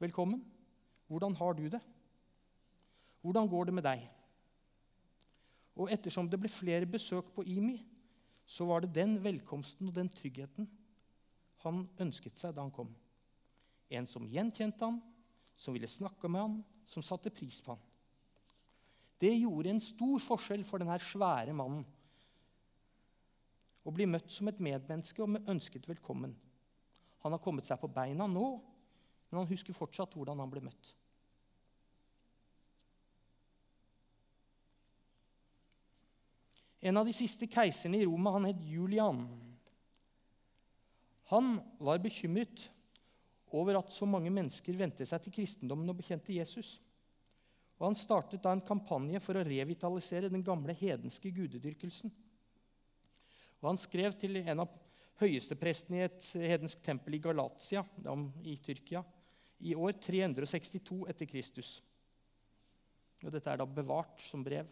Velkommen. 0.00 0.44
Hvordan 1.08 1.36
har 1.36 1.52
du 1.52 1.68
det?' 1.68 1.82
'Hvordan 3.22 3.48
går 3.48 3.64
det 3.64 3.74
med 3.74 3.82
deg?' 3.84 4.08
Og 5.76 5.92
ettersom 5.92 6.28
det 6.28 6.40
ble 6.40 6.48
flere 6.48 6.86
besøk 6.86 7.32
på 7.34 7.42
IMI, 7.42 7.84
så 8.46 8.64
var 8.64 8.80
det 8.80 8.94
den 8.94 9.24
velkomsten 9.24 9.88
og 9.88 9.94
den 9.94 10.08
tryggheten 10.08 10.68
han 11.64 11.88
ønsket 12.00 12.38
seg 12.38 12.54
da 12.54 12.64
han 12.64 12.72
kom. 12.72 12.94
En 13.90 14.06
som 14.06 14.26
gjenkjente 14.26 14.84
han, 14.84 15.00
som 15.56 15.74
ville 15.74 15.86
snakke 15.86 16.28
med 16.28 16.40
han, 16.40 16.64
som 16.86 17.02
satte 17.02 17.30
pris 17.30 17.60
på 17.60 17.72
han. 17.72 17.82
Det 19.20 19.32
gjorde 19.36 19.70
en 19.70 19.80
stor 19.80 20.18
forskjell 20.18 20.64
for 20.64 20.78
denne 20.78 20.98
svære 20.98 21.52
mannen. 21.52 21.84
Å 23.84 23.92
bli 23.92 24.06
møtt 24.06 24.32
som 24.32 24.48
et 24.48 24.60
medmenneske 24.60 25.22
og 25.22 25.36
ønsket 25.48 25.88
velkommen. 25.88 26.34
Han 27.24 27.36
har 27.36 27.42
kommet 27.42 27.68
seg 27.68 27.80
på 27.80 27.90
beina 27.92 28.26
nå, 28.30 28.46
men 29.30 29.42
han 29.42 29.50
husker 29.50 29.76
fortsatt 29.76 30.16
hvordan 30.16 30.40
han 30.40 30.50
ble 30.50 30.64
møtt. 30.64 30.94
En 36.80 36.96
av 36.96 37.04
de 37.04 37.12
siste 37.12 37.44
keiserne 37.50 38.00
i 38.00 38.06
Roma 38.08 38.32
han 38.38 38.48
het 38.48 38.60
Julian. 38.64 39.26
Han 41.28 41.58
var 41.78 42.00
bekymret 42.00 42.70
over 43.52 43.76
at 43.78 43.92
så 43.92 44.06
mange 44.08 44.32
mennesker 44.32 44.78
vendte 44.78 45.04
seg 45.06 45.20
til 45.22 45.34
kristendommen 45.34 45.92
og 45.92 45.98
bekjente 46.00 46.32
Jesus. 46.32 46.78
Og 47.80 47.88
Han 47.88 47.98
startet 47.98 48.42
da 48.44 48.52
en 48.54 48.64
kampanje 48.64 49.20
for 49.24 49.36
å 49.36 49.44
revitalisere 49.44 50.30
den 50.32 50.44
gamle 50.44 50.74
hedenske 50.76 51.32
gudedyrkelsen. 51.32 52.12
Og 53.60 53.68
Han 53.68 53.80
skrev 53.80 54.16
til 54.20 54.40
en 54.40 54.64
av 54.64 54.72
høyesteprestene 55.20 56.00
i 56.00 56.06
et 56.06 56.28
hedensk 56.40 56.80
tempel 56.84 57.16
i 57.16 57.22
Galatia 57.22 57.84
i 58.44 58.56
Tyrkia 58.64 59.02
i 59.68 59.74
år 59.76 59.98
362 60.00 61.02
etter 61.12 61.28
Kristus. 61.28 61.74
Og 63.20 63.32
Dette 63.34 63.52
er 63.52 63.60
da 63.60 63.68
bevart 63.68 64.22
som 64.24 64.44
brev. 64.44 64.68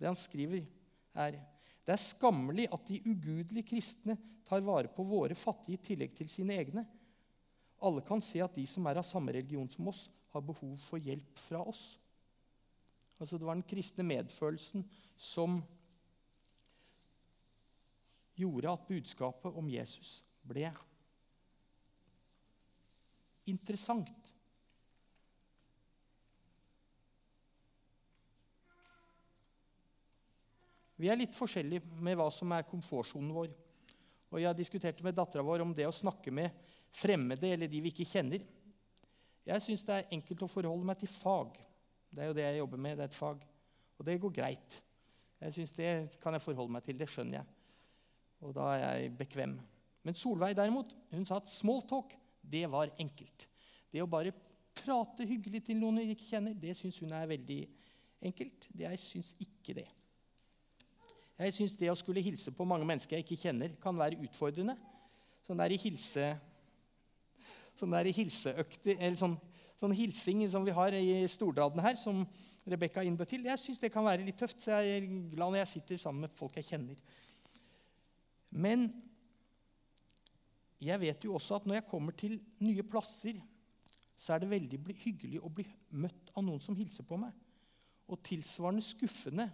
Det 0.00 0.08
han 0.08 0.18
skriver, 0.18 0.64
er 1.14 1.38
det 1.86 1.94
er 1.94 2.02
skammelig 2.02 2.68
at 2.70 2.86
de 2.86 3.00
ugudelige 3.08 3.70
kristne 3.72 4.16
tar 4.46 4.62
vare 4.66 4.90
på 4.92 5.04
våre 5.06 5.34
fattige 5.38 5.78
i 5.78 5.84
tillegg 5.88 6.12
til 6.18 6.28
sine 6.30 6.54
egne. 6.58 6.84
Alle 7.82 8.02
kan 8.06 8.22
se 8.22 8.42
at 8.44 8.54
de 8.54 8.66
som 8.68 8.86
er 8.86 9.00
av 9.00 9.06
samme 9.06 9.32
religion 9.34 9.68
som 9.72 9.88
oss, 9.90 10.08
har 10.30 10.44
behov 10.46 10.76
for 10.84 11.02
hjelp 11.02 11.38
fra 11.42 11.64
oss. 11.66 11.96
Altså 13.18 13.38
Det 13.38 13.46
var 13.46 13.58
den 13.58 13.66
kristne 13.66 14.04
medfølelsen 14.06 14.84
som 15.18 15.58
gjorde 18.40 18.72
at 18.72 18.88
budskapet 18.88 19.58
om 19.60 19.68
Jesus 19.70 20.20
ble 20.46 20.70
interessant. 23.50 24.30
Vi 31.00 31.08
er 31.08 31.16
litt 31.16 31.36
forskjellige 31.36 32.02
med 32.04 32.18
hva 32.20 32.28
som 32.34 32.52
er 32.52 32.66
komfortsonen 32.68 33.32
vår. 33.32 33.52
Og 34.30 34.42
Jeg 34.42 34.58
diskuterte 34.58 35.02
med 35.02 35.16
dattera 35.16 35.42
vår 35.42 35.64
om 35.64 35.72
det 35.74 35.88
å 35.88 35.94
snakke 35.94 36.30
med 36.30 36.52
fremmede 36.92 37.48
eller 37.54 37.70
de 37.70 37.80
vi 37.80 37.92
ikke 37.92 38.08
kjenner. 38.10 38.44
Jeg 39.48 39.64
syns 39.64 39.86
det 39.86 39.96
er 39.96 40.12
enkelt 40.14 40.44
å 40.44 40.50
forholde 40.50 40.86
meg 40.86 41.00
til 41.00 41.10
fag. 41.10 41.56
Det 42.10 42.22
er 42.22 42.28
jo 42.28 42.36
det 42.36 42.44
jeg 42.44 42.60
jobber 42.60 42.82
med. 42.84 42.98
det 42.98 43.06
er 43.06 43.10
et 43.10 43.16
fag. 43.16 43.46
Og 43.96 44.06
det 44.06 44.20
går 44.20 44.36
greit. 44.36 44.82
Jeg 45.40 45.52
synes 45.56 45.72
Det 45.72 46.20
kan 46.20 46.36
jeg 46.36 46.44
forholde 46.44 46.72
meg 46.72 46.84
til. 46.84 46.98
Det 46.98 47.08
skjønner 47.08 47.40
jeg. 47.40 47.59
Og 48.40 48.54
da 48.56 48.70
er 48.74 48.82
jeg 48.84 49.12
bekvem. 49.18 49.54
Men 50.06 50.16
Solveig 50.16 50.56
derimot, 50.56 50.94
hun 51.12 51.26
sa 51.28 51.40
at 51.40 51.50
smalltalk 51.52 52.14
det 52.40 52.64
var 52.72 52.92
enkelt. 52.98 53.46
Det 53.92 54.02
å 54.02 54.08
bare 54.08 54.32
prate 54.80 55.26
hyggelig 55.28 55.64
til 55.66 55.80
noen 55.80 56.00
hun 56.00 56.12
ikke 56.14 56.30
kjenner, 56.30 56.56
det 56.56 56.76
syns 56.78 57.00
hun 57.02 57.12
er 57.12 57.28
veldig 57.28 57.60
enkelt. 58.24 58.68
Det 58.72 58.86
Jeg 58.86 59.02
syns 59.02 59.34
ikke 59.40 59.76
det. 59.76 59.88
Jeg 61.40 61.56
syns 61.56 61.76
det 61.80 61.88
å 61.90 61.96
skulle 61.96 62.20
hilse 62.24 62.52
på 62.52 62.66
mange 62.68 62.84
mennesker 62.84 63.16
jeg 63.16 63.24
ikke 63.24 63.42
kjenner, 63.48 63.72
kan 63.80 63.96
være 63.96 64.20
utfordrende. 64.24 64.76
Sånn 65.46 65.60
der 65.60 65.74
i 65.74 65.80
hilse... 65.80 66.34
Sånn 67.78 67.94
der 67.94 68.08
i 68.10 68.12
hilseøkter, 68.12 68.98
eller 68.98 69.16
sånn, 69.16 69.36
sånn 69.80 69.94
hilsing 69.96 70.42
som 70.52 70.66
vi 70.66 70.74
har 70.76 70.92
i 70.92 71.22
Stordalen 71.32 71.80
her, 71.80 71.94
som 71.96 72.26
Rebekka 72.68 73.00
innbød 73.06 73.30
til, 73.30 73.46
jeg 73.48 73.62
syns 73.62 73.80
det 73.80 73.88
kan 73.94 74.04
være 74.04 74.26
litt 74.26 74.36
tøft. 74.36 74.58
Så 74.60 74.74
jeg 74.74 74.98
er 74.98 75.06
glad 75.32 75.54
når 75.54 75.62
jeg 75.62 75.70
sitter 75.70 76.00
sammen 76.02 76.26
med 76.26 76.34
folk 76.36 76.58
jeg 76.60 76.66
kjenner. 76.68 76.98
Men 78.50 78.88
jeg 80.80 81.00
vet 81.02 81.24
jo 81.24 81.36
også 81.36 81.58
at 81.58 81.66
når 81.68 81.80
jeg 81.80 81.88
kommer 81.90 82.16
til 82.16 82.38
nye 82.64 82.84
plasser, 82.88 83.38
så 84.20 84.34
er 84.34 84.42
det 84.42 84.50
veldig 84.50 84.80
hyggelig 85.00 85.40
å 85.40 85.52
bli 85.52 85.64
møtt 85.96 86.32
av 86.34 86.44
noen 86.44 86.60
som 86.62 86.76
hilser 86.76 87.06
på 87.08 87.18
meg. 87.20 87.32
Og 88.10 88.20
tilsvarende 88.26 88.84
skuffende 88.84 89.46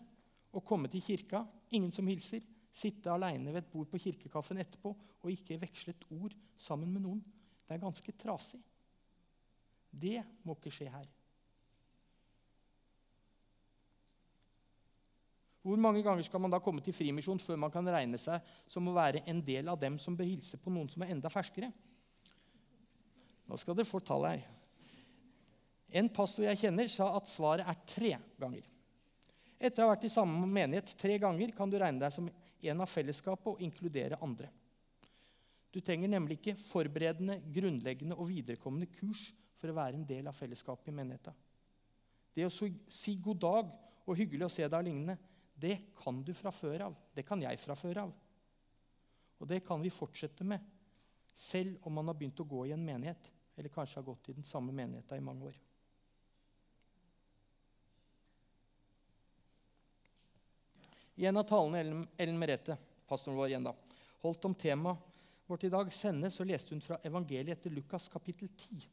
å 0.56 0.62
komme 0.64 0.90
til 0.90 1.04
kirka, 1.04 1.44
ingen 1.74 1.92
som 1.94 2.06
hilser, 2.08 2.42
sitte 2.76 3.12
aleine 3.12 3.52
ved 3.52 3.62
et 3.62 3.72
bord 3.72 3.88
på 3.90 4.00
kirkekaffen 4.00 4.60
etterpå 4.60 4.92
og 4.92 5.32
ikke 5.32 5.60
veksle 5.62 5.94
et 5.94 6.08
ord 6.12 6.34
sammen 6.60 6.90
med 6.92 7.04
noen. 7.06 7.22
Det 7.66 7.76
er 7.76 7.82
ganske 7.82 8.14
trasig. 8.20 8.60
Det 9.90 10.20
må 10.44 10.56
ikke 10.56 10.74
skje 10.74 10.90
her. 10.92 11.06
Hvor 15.66 15.80
mange 15.82 16.02
ganger 16.06 16.22
skal 16.22 16.38
man 16.38 16.52
da 16.52 16.60
komme 16.62 16.82
til 16.84 16.94
frimisjon 16.94 17.40
før 17.42 17.58
man 17.58 17.72
kan 17.74 17.88
regne 17.90 18.18
seg 18.22 18.44
som 18.70 18.86
å 18.86 18.94
være 18.94 19.24
en 19.26 19.40
del 19.42 19.66
av 19.72 19.80
dem 19.80 19.96
som 19.98 20.14
bør 20.14 20.28
hilse 20.28 20.60
på 20.62 20.70
noen 20.70 20.86
som 20.92 21.02
er 21.02 21.10
enda 21.10 21.32
ferskere? 21.32 21.72
Nå 23.50 23.58
skal 23.58 23.74
dere 23.74 23.88
få 23.88 23.98
tall 23.98 24.28
her. 24.28 24.44
En 25.90 26.10
pastor 26.12 26.46
jeg 26.46 26.60
kjenner, 26.60 26.86
sa 26.90 27.08
at 27.18 27.30
svaret 27.30 27.66
er 27.66 27.82
tre 27.88 28.12
ganger. 28.38 28.62
Etter 29.58 29.82
å 29.82 29.88
ha 29.88 29.94
vært 29.96 30.06
i 30.06 30.12
samme 30.12 30.46
menighet 30.46 30.94
tre 31.00 31.18
ganger 31.22 31.50
kan 31.56 31.70
du 31.70 31.78
regne 31.80 32.02
deg 32.04 32.14
som 32.14 32.30
en 32.30 32.86
av 32.86 32.90
fellesskapet 32.90 33.50
og 33.56 33.62
inkludere 33.66 34.22
andre. 34.22 34.52
Du 35.74 35.82
trenger 35.82 36.14
nemlig 36.14 36.38
ikke 36.38 36.56
forberedende, 36.60 37.40
grunnleggende 37.52 38.16
og 38.16 38.30
viderekommende 38.30 38.86
kurs 38.94 39.32
for 39.58 39.72
å 39.72 39.76
være 39.82 39.98
en 39.98 40.06
del 40.06 40.30
av 40.30 40.36
fellesskapet 40.36 40.92
i 40.92 40.94
menigheten. 40.94 41.34
Det 42.36 42.46
å 42.46 42.52
si 42.52 43.18
god 43.18 43.40
dag 43.42 43.72
og 44.06 44.14
hyggelig 44.18 44.46
å 44.46 44.52
se 44.52 44.66
deg 44.66 44.78
og 44.78 44.86
lignende, 44.86 45.16
det 45.56 45.76
kan 45.96 46.22
du 46.22 46.32
fra 46.36 46.52
før 46.52 46.88
av. 46.88 46.96
Det 47.16 47.24
kan 47.26 47.40
jeg 47.42 47.60
fra 47.60 47.76
før 47.78 48.02
av. 48.04 48.12
Og 49.40 49.48
det 49.48 49.62
kan 49.64 49.80
vi 49.82 49.92
fortsette 49.92 50.44
med, 50.44 50.60
selv 51.36 51.80
om 51.88 51.96
man 51.96 52.08
har 52.08 52.16
begynt 52.16 52.40
å 52.40 52.48
gå 52.48 52.66
i 52.66 52.74
en 52.76 52.84
menighet, 52.84 53.30
eller 53.56 53.72
kanskje 53.72 54.00
har 54.00 54.06
gått 54.06 54.30
i 54.30 54.36
den 54.36 54.44
samme 54.44 54.72
menigheten 54.72 55.18
i 55.18 55.24
mange 55.24 55.50
år. 55.50 55.58
I 61.16 61.24
en 61.28 61.40
av 61.40 61.46
talene 61.48 62.04
Ellen 62.20 62.40
Merete, 62.40 62.76
pastoren 63.08 63.38
vår 63.38 63.52
igjen 63.52 63.64
da, 63.64 63.72
holdt 64.20 64.48
om 64.48 64.56
temaet 64.56 65.22
vårt 65.46 65.64
i 65.64 65.72
dag, 65.72 65.88
sende, 65.94 66.28
så 66.32 66.44
leste 66.44 66.74
hun 66.74 66.84
fra 66.84 66.98
evangeliet 67.06 67.56
etter 67.56 67.72
Lukas 67.72 68.08
kapittel 68.12 68.50
10 68.52 68.88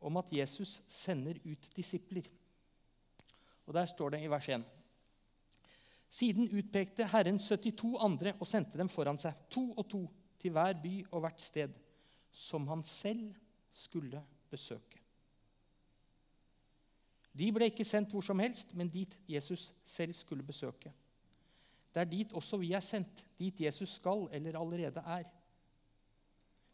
om 0.00 0.16
at 0.16 0.32
Jesus 0.32 0.80
sender 0.88 1.36
ut 1.44 1.70
disipler. 1.76 2.24
Og 3.66 3.74
Der 3.74 3.86
står 3.86 4.10
det 4.10 4.22
i 4.24 4.30
vers 4.30 4.48
1.: 4.48 4.64
Siden 6.10 6.48
utpekte 6.58 7.06
Herren 7.06 7.38
72 7.38 7.94
andre 8.02 8.34
og 8.40 8.48
sendte 8.50 8.78
dem 8.78 8.90
foran 8.90 9.18
seg, 9.20 9.36
to 9.50 9.68
og 9.78 9.86
to, 9.90 10.00
til 10.40 10.54
hver 10.56 10.74
by 10.82 10.94
og 11.12 11.22
hvert 11.22 11.42
sted, 11.42 11.76
som 12.32 12.66
han 12.70 12.82
selv 12.86 13.28
skulle 13.70 14.22
besøke. 14.50 14.98
De 17.30 17.46
ble 17.54 17.68
ikke 17.70 17.86
sendt 17.86 18.10
hvor 18.10 18.24
som 18.26 18.40
helst, 18.42 18.74
men 18.74 18.90
dit 18.90 19.14
Jesus 19.30 19.68
selv 19.86 20.16
skulle 20.18 20.42
besøke. 20.46 20.90
Det 21.94 22.02
er 22.02 22.10
dit 22.10 22.32
også 22.34 22.58
vi 22.58 22.72
er 22.74 22.82
sendt, 22.82 23.22
dit 23.38 23.60
Jesus 23.62 23.96
skal 23.98 24.26
eller 24.34 24.58
allerede 24.58 25.02
er. 25.06 25.28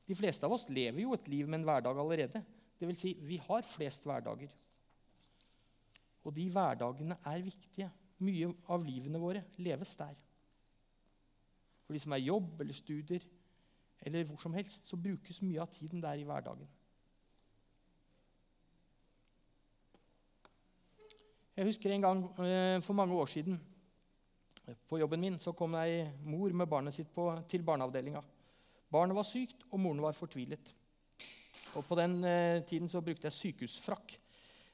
De 0.06 0.16
fleste 0.16 0.46
av 0.46 0.54
oss 0.54 0.68
lever 0.70 1.02
jo 1.02 1.12
et 1.16 1.28
liv 1.28 1.48
med 1.48 1.60
en 1.60 1.68
hverdag 1.68 1.98
allerede. 1.98 2.42
Det 2.78 2.88
vil 2.88 2.98
si, 2.98 3.12
vi 3.20 3.36
har 3.42 3.64
flest 3.68 4.04
hverdager. 4.06 4.52
Og 6.24 6.34
de 6.36 6.48
hverdagene 6.52 7.16
er 7.24 7.44
viktige. 7.44 7.90
Mye 8.24 8.48
av 8.72 8.84
livene 8.84 9.20
våre 9.20 9.44
leves 9.60 9.92
der. 9.98 10.14
For 11.84 11.94
de 11.94 12.00
som 12.02 12.14
er 12.16 12.24
jobb 12.24 12.62
eller 12.62 12.76
studier 12.76 13.26
eller 14.06 14.26
hvor 14.28 14.40
som 14.40 14.54
helst, 14.54 14.88
så 14.88 14.96
brukes 15.00 15.40
mye 15.42 15.62
av 15.62 15.70
tiden 15.72 16.02
der 16.02 16.20
i 16.20 16.26
hverdagen. 16.26 16.68
Jeg 21.56 21.64
husker 21.70 21.92
en 21.92 22.04
gang 22.04 22.24
eh, 22.44 22.82
for 22.84 22.92
mange 22.92 23.16
år 23.16 23.30
siden 23.32 23.56
på 24.88 24.98
jobben 24.98 25.20
min 25.22 25.38
så 25.38 25.54
kom 25.56 25.76
ei 25.78 26.02
mor 26.26 26.52
med 26.52 26.68
barnet 26.68 26.94
sitt 26.94 27.08
på, 27.14 27.30
til 27.48 27.62
barneavdelinga. 27.64 28.22
Barnet 28.92 29.16
var 29.16 29.26
sykt, 29.26 29.62
og 29.70 29.80
moren 29.80 30.02
var 30.02 30.16
fortvilet. 30.16 30.72
Og 31.78 31.84
På 31.84 31.96
den 31.98 32.24
eh, 32.24 32.62
tiden 32.66 32.88
så 32.88 33.00
brukte 33.00 33.26
jeg 33.28 33.36
sykehusfrakk. 33.36 34.16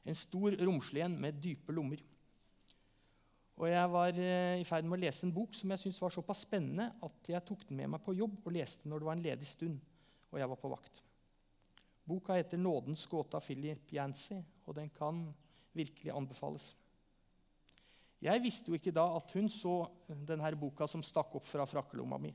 En 0.04 0.18
stor, 0.18 0.56
romslig 0.58 1.04
en 1.04 1.20
med 1.20 1.38
dype 1.42 1.72
lommer. 1.72 2.00
Og 3.62 3.68
Jeg 3.70 3.90
var 3.94 4.16
eh, 4.18 4.58
i 4.58 4.66
ferd 4.66 4.88
med 4.88 4.98
å 4.98 5.04
lese 5.04 5.22
en 5.22 5.34
bok 5.34 5.54
som 5.54 5.70
jeg 5.70 5.84
syntes 5.84 6.02
var 6.02 6.10
såpass 6.10 6.42
spennende 6.42 6.88
at 7.06 7.28
jeg 7.30 7.46
tok 7.46 7.62
den 7.68 7.78
med 7.78 7.92
meg 7.94 8.02
på 8.02 8.16
jobb 8.18 8.40
og 8.42 8.54
leste 8.56 8.90
når 8.90 8.98
det 8.98 9.06
var 9.06 9.18
en 9.18 9.26
ledig 9.28 9.46
stund 9.46 9.78
og 10.32 10.40
jeg 10.40 10.48
var 10.48 10.58
på 10.58 10.70
vakt. 10.72 11.02
Boka 12.08 12.34
heter 12.34 12.58
'Nådens 12.58 13.06
gåte' 13.06 13.36
av 13.36 13.40
Philip 13.40 13.92
Yancy, 13.92 14.42
og 14.66 14.74
den 14.74 14.88
kan 14.88 15.34
virkelig 15.72 16.12
anbefales. 16.12 16.76
Jeg 18.22 18.42
visste 18.42 18.70
jo 18.70 18.74
ikke 18.74 18.94
da 18.94 19.16
at 19.16 19.32
hun 19.32 19.48
så 19.48 19.90
denne 20.08 20.56
boka 20.56 20.86
som 20.86 21.02
stakk 21.02 21.34
opp 21.34 21.44
fra 21.44 21.64
frakkelomma 21.66 22.18
mi. 22.18 22.34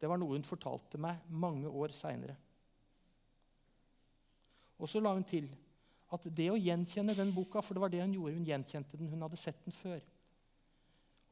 Det 0.00 0.08
var 0.08 0.18
noe 0.18 0.36
hun 0.36 0.44
fortalte 0.44 0.98
meg 0.98 1.20
mange 1.28 1.68
år 1.68 1.88
seinere. 1.88 2.36
Og 4.78 4.88
så 4.88 5.00
la 5.00 5.14
hun 5.14 5.24
til 5.24 5.48
at 6.12 6.24
det 6.36 6.50
å 6.50 6.60
gjenkjenne 6.60 7.14
den 7.14 7.32
boka 7.34 7.62
For 7.62 7.74
det 7.74 7.80
var 7.80 7.88
det 7.88 8.00
hun 8.00 8.12
gjorde, 8.12 8.34
hun 8.34 8.44
gjenkjente 8.44 8.96
den. 8.96 9.08
Hun 9.08 9.22
hadde 9.22 9.36
sett 9.36 9.64
den 9.64 9.72
før. 9.72 10.00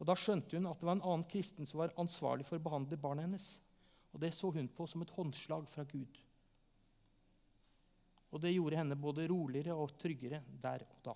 Og 0.02 0.08
Da 0.10 0.16
skjønte 0.18 0.58
hun 0.58 0.66
at 0.66 0.80
det 0.80 0.88
var 0.88 0.96
en 0.98 1.04
annen 1.06 1.28
kristen 1.30 1.68
som 1.68 1.78
var 1.78 1.92
ansvarlig 2.02 2.42
for 2.48 2.58
å 2.58 2.64
behandle 2.64 2.98
barnet 2.98 3.28
hennes. 3.28 3.44
Og 4.10 4.18
Det 4.20 4.32
så 4.34 4.50
hun 4.50 4.66
på 4.66 4.86
som 4.90 5.04
et 5.04 5.12
håndslag 5.14 5.68
fra 5.70 5.84
Gud. 5.86 6.18
Og 8.32 8.40
det 8.42 8.50
gjorde 8.50 8.80
henne 8.80 8.98
både 8.98 9.28
roligere 9.30 9.76
og 9.78 9.94
tryggere 10.00 10.40
der 10.62 10.82
og 10.88 10.98
da. 11.06 11.14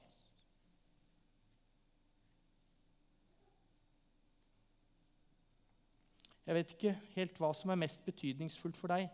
Jeg 6.46 6.54
vet 6.54 6.72
ikke 6.76 6.94
helt 7.16 7.38
hva 7.42 7.50
som 7.58 7.72
er 7.74 7.80
mest 7.80 8.04
betydningsfullt 8.06 8.78
for 8.78 8.94
deg 8.94 9.08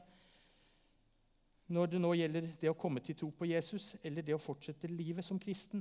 når 1.73 1.89
det 1.89 2.01
nå 2.03 2.11
gjelder 2.13 2.51
det 2.61 2.69
å 2.69 2.77
komme 2.77 3.01
til 3.01 3.17
tro 3.17 3.31
på 3.33 3.47
Jesus 3.49 3.95
eller 4.05 4.21
det 4.27 4.35
å 4.37 4.43
fortsette 4.43 4.91
livet 4.91 5.25
som 5.25 5.39
kristen. 5.41 5.81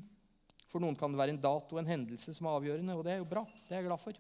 For 0.72 0.80
noen 0.80 0.96
kan 0.96 1.12
det 1.12 1.20
være 1.20 1.36
en 1.36 1.44
dato 1.44 1.80
en 1.80 1.90
hendelse 1.90 2.34
som 2.38 2.48
er 2.48 2.58
avgjørende, 2.58 2.96
og 2.96 3.04
det 3.04 3.16
er 3.16 3.20
jo 3.20 3.28
bra. 3.28 3.44
Det 3.68 3.76
er 3.76 3.82
jeg 3.82 3.90
glad 3.90 4.00
for. 4.00 4.20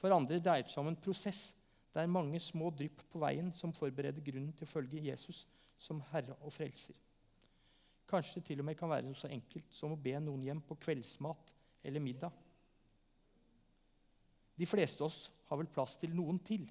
For 0.00 0.16
andre 0.16 0.40
dreier 0.42 0.66
det 0.66 0.72
seg 0.72 0.82
om 0.82 0.90
en 0.90 0.98
prosess. 0.98 1.44
Det 1.94 2.02
er 2.02 2.10
mange 2.10 2.40
små 2.42 2.72
drypp 2.74 3.04
på 3.10 3.20
veien 3.22 3.52
som 3.54 3.74
forbereder 3.74 4.24
grunnen 4.24 4.50
til 4.56 4.66
å 4.66 4.70
følge 4.70 5.02
Jesus 5.04 5.44
som 5.80 6.02
Herre 6.10 6.34
og 6.42 6.52
Frelser. 6.54 6.96
Kanskje 8.10 8.40
det 8.40 8.48
til 8.48 8.62
og 8.62 8.66
med 8.66 8.78
kan 8.78 8.90
være 8.90 9.06
noe 9.06 9.18
så 9.18 9.30
enkelt 9.30 9.70
som 9.74 9.94
å 9.94 9.98
be 10.00 10.16
noen 10.18 10.42
hjem 10.42 10.62
på 10.66 10.78
kveldsmat 10.82 11.52
eller 11.86 12.02
middag. 12.02 12.34
De 14.58 14.66
fleste 14.68 15.02
av 15.02 15.08
oss 15.08 15.30
har 15.48 15.60
vel 15.60 15.70
plass 15.70 15.94
til 16.00 16.12
noen 16.14 16.40
til 16.44 16.66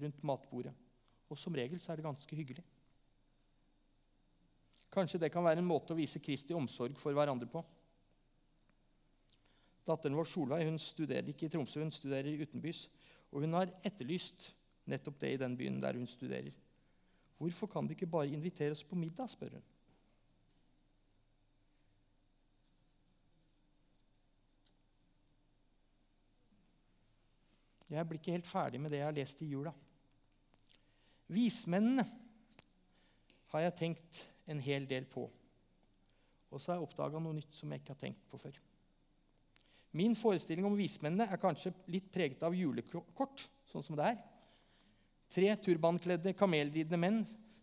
rundt 0.00 0.22
matbordet, 0.26 0.72
og 1.28 1.38
som 1.38 1.54
regel 1.54 1.82
så 1.82 1.92
er 1.92 1.98
det 1.98 2.06
ganske 2.06 2.38
hyggelig. 2.38 2.62
Kanskje 4.94 5.20
det 5.24 5.32
kan 5.34 5.44
være 5.44 5.58
en 5.58 5.66
måte 5.66 5.92
å 5.92 5.98
vise 5.98 6.22
Kristi 6.22 6.54
omsorg 6.54 6.94
for 7.00 7.14
hverandre 7.16 7.50
på. 7.50 7.62
Datteren 9.84 10.16
vår 10.16 10.28
Solveig 10.28 10.64
hun 10.64 10.78
studerer 10.80 11.28
ikke 11.28 11.46
i 11.46 11.52
Tromsø, 11.52 11.82
hun 11.82 11.92
studerer 11.92 12.40
utenbys. 12.40 12.86
Og 13.32 13.44
hun 13.44 13.56
har 13.58 13.72
etterlyst 13.84 14.52
nettopp 14.88 15.20
det 15.20 15.34
i 15.34 15.40
den 15.40 15.56
byen 15.58 15.80
der 15.82 15.98
hun 15.98 16.08
studerer. 16.08 16.52
Hvorfor 17.38 17.66
kan 17.66 17.86
de 17.86 17.96
ikke 17.96 18.08
bare 18.08 18.32
invitere 18.32 18.72
oss 18.72 18.84
på 18.84 18.96
middag? 18.96 19.28
spør 19.28 19.58
hun. 19.58 19.64
Jeg 27.90 28.08
blir 28.08 28.18
ikke 28.18 28.34
helt 28.34 28.46
ferdig 28.48 28.80
med 28.80 28.90
det 28.90 28.98
jeg 28.98 29.06
har 29.06 29.14
lest 29.14 29.42
i 29.44 29.48
jula. 29.52 29.70
Vismennene 31.30 32.04
har 33.52 33.60
jeg 33.60 33.74
tenkt 33.78 34.22
en 34.50 34.60
hel 34.60 34.88
del 34.90 35.06
på. 35.06 35.28
Og 36.50 36.60
så 36.60 36.72
har 36.72 36.80
jeg 36.80 36.88
oppdaga 36.88 37.20
noe 37.22 37.36
nytt 37.36 37.54
som 37.54 37.70
jeg 37.70 37.82
ikke 37.82 37.94
har 37.94 38.00
tenkt 38.00 38.24
på 38.30 38.40
før. 38.40 38.58
Min 39.94 40.16
forestilling 40.18 40.66
om 40.66 40.74
vismennene 40.74 41.28
er 41.30 41.38
kanskje 41.38 41.70
litt 41.86 42.08
preget 42.10 42.40
av 42.42 42.54
julekort, 42.58 43.44
sånn 43.70 43.84
som 43.86 43.94
det 43.94 44.08
er. 44.10 44.16
Tre 45.30 45.52
turbankledde, 45.62 46.32
kamelridende 46.34 46.98
menn 46.98 47.20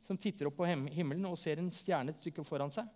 som 0.08 0.16
titter 0.16 0.48
opp 0.48 0.56
på 0.62 0.70
himmelen 0.70 1.28
og 1.28 1.36
ser 1.40 1.60
en 1.60 1.68
stjerne 1.76 2.16
et 2.16 2.40
foran 2.48 2.72
seg. 2.72 2.88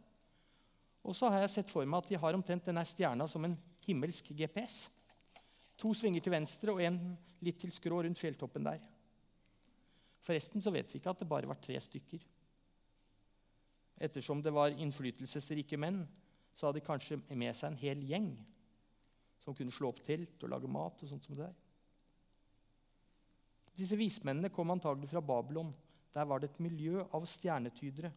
Og 1.04 1.14
så 1.20 1.28
har 1.28 1.44
jeg 1.44 1.52
sett 1.58 1.74
for 1.74 1.84
meg 1.84 2.06
at 2.06 2.14
de 2.14 2.22
har 2.24 2.38
omtrent 2.38 2.64
denne 2.66 2.86
stjerna 2.88 3.28
som 3.28 3.44
en 3.44 3.58
himmelsk 3.84 4.32
GPS. 4.32 4.86
To 5.84 5.92
svinger 5.92 6.24
til 6.24 6.34
venstre 6.34 6.72
og 6.72 6.80
en 6.88 6.98
litt 7.44 7.60
til 7.60 7.76
skrå 7.76 8.06
rundt 8.08 8.24
fjelltoppen 8.24 8.72
der. 8.72 8.80
Forresten 10.24 10.64
så 10.64 10.72
vet 10.72 10.90
vi 10.90 11.04
ikke 11.04 11.12
at 11.12 11.20
det 11.20 11.30
bare 11.30 11.52
var 11.52 11.60
tre 11.60 11.76
stykker. 11.84 12.24
Ettersom 14.00 14.40
det 14.40 14.56
var 14.56 14.72
innflytelsesrike 14.72 15.76
menn, 15.76 16.06
så 16.56 16.70
hadde 16.70 16.80
de 16.80 16.88
kanskje 16.88 17.20
med 17.36 17.52
seg 17.52 17.74
en 17.74 17.82
hel 17.84 18.08
gjeng 18.08 18.36
som 19.46 19.54
kunne 19.54 19.74
slå 19.74 19.92
opp 19.92 20.02
telt 20.06 20.42
og 20.44 20.52
lage 20.52 20.70
mat. 20.72 21.04
og 21.04 21.10
sånt 21.10 21.24
som 21.24 21.38
det 21.38 21.46
der. 21.46 21.56
Disse 23.76 23.98
vismennene 24.00 24.50
kom 24.50 24.72
antagelig 24.72 25.12
fra 25.12 25.22
Babylon. 25.22 25.74
Der 26.16 26.26
var 26.26 26.40
det 26.40 26.50
et 26.50 26.62
miljø 26.64 27.04
av 27.14 27.26
stjernetydere. 27.28 28.12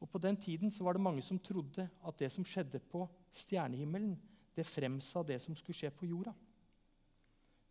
Og 0.00 0.10
På 0.10 0.18
den 0.18 0.36
tiden 0.36 0.70
så 0.70 0.84
var 0.84 0.92
det 0.92 1.04
mange 1.04 1.22
som 1.22 1.38
trodde 1.38 1.86
at 1.88 2.18
det 2.18 2.30
som 2.32 2.44
skjedde 2.44 2.80
på 2.90 3.06
stjernehimmelen, 3.32 4.18
det 4.54 4.66
fremsa 4.66 5.22
det 5.22 5.40
som 5.42 5.54
skulle 5.56 5.76
skje 5.76 5.90
på 5.90 6.06
jorda. 6.06 6.34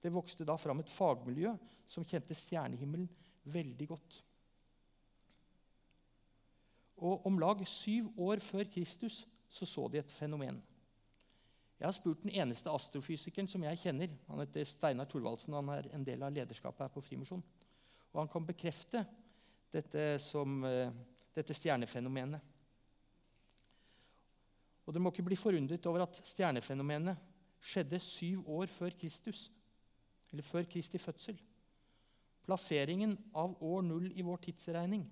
Det 0.02 0.12
vokste 0.12 0.46
da 0.46 0.56
fram 0.58 0.82
et 0.82 0.92
fagmiljø 0.92 1.54
som 1.88 2.06
kjente 2.06 2.36
stjernehimmelen 2.36 3.08
veldig 3.44 3.88
godt. 3.88 4.18
Og 7.04 7.26
om 7.28 7.40
lag 7.40 7.62
syv 7.68 8.10
år 8.20 8.42
før 8.44 8.68
Kristus 8.72 9.24
så, 9.50 9.66
så 9.66 9.88
de 9.88 10.02
et 10.02 10.12
fenomen. 10.12 10.58
Jeg 11.80 11.88
har 11.88 11.96
spurt 11.96 12.24
den 12.24 12.34
eneste 12.38 12.72
astrofysikeren 12.72 13.50
som 13.50 13.64
jeg 13.66 13.82
kjenner. 13.82 14.12
Han 14.30 14.42
heter 14.44 14.68
Steinar 14.68 15.10
Thorvaldsen. 15.10 15.56
Han 15.58 15.72
er 15.74 15.90
en 15.96 16.06
del 16.08 16.24
av 16.24 16.34
lederskapet 16.36 16.86
her 16.86 16.94
på 16.94 17.04
Frimisjon. 17.04 17.44
Og 18.14 18.22
han 18.22 18.30
kan 18.32 18.46
bekrefte 18.46 19.04
dette, 19.74 20.06
som, 20.22 20.62
uh, 20.64 20.94
dette 21.34 21.56
stjernefenomenet. 21.58 22.52
Og 24.84 24.94
Dere 24.94 25.04
må 25.04 25.14
ikke 25.14 25.26
bli 25.26 25.40
forundret 25.40 25.86
over 25.90 26.06
at 26.06 26.20
stjernefenomenet 26.28 27.32
skjedde 27.64 28.00
syv 28.04 28.44
år 28.52 28.68
før 28.72 28.96
Kristus, 29.00 29.48
eller 30.32 30.44
før 30.44 30.68
Kristi 30.70 31.00
fødsel. 31.00 31.40
Plasseringen 32.44 33.16
av 33.40 33.56
år 33.64 33.86
null 33.88 34.10
i 34.12 34.26
vår 34.26 34.42
tidsregning 34.50 35.06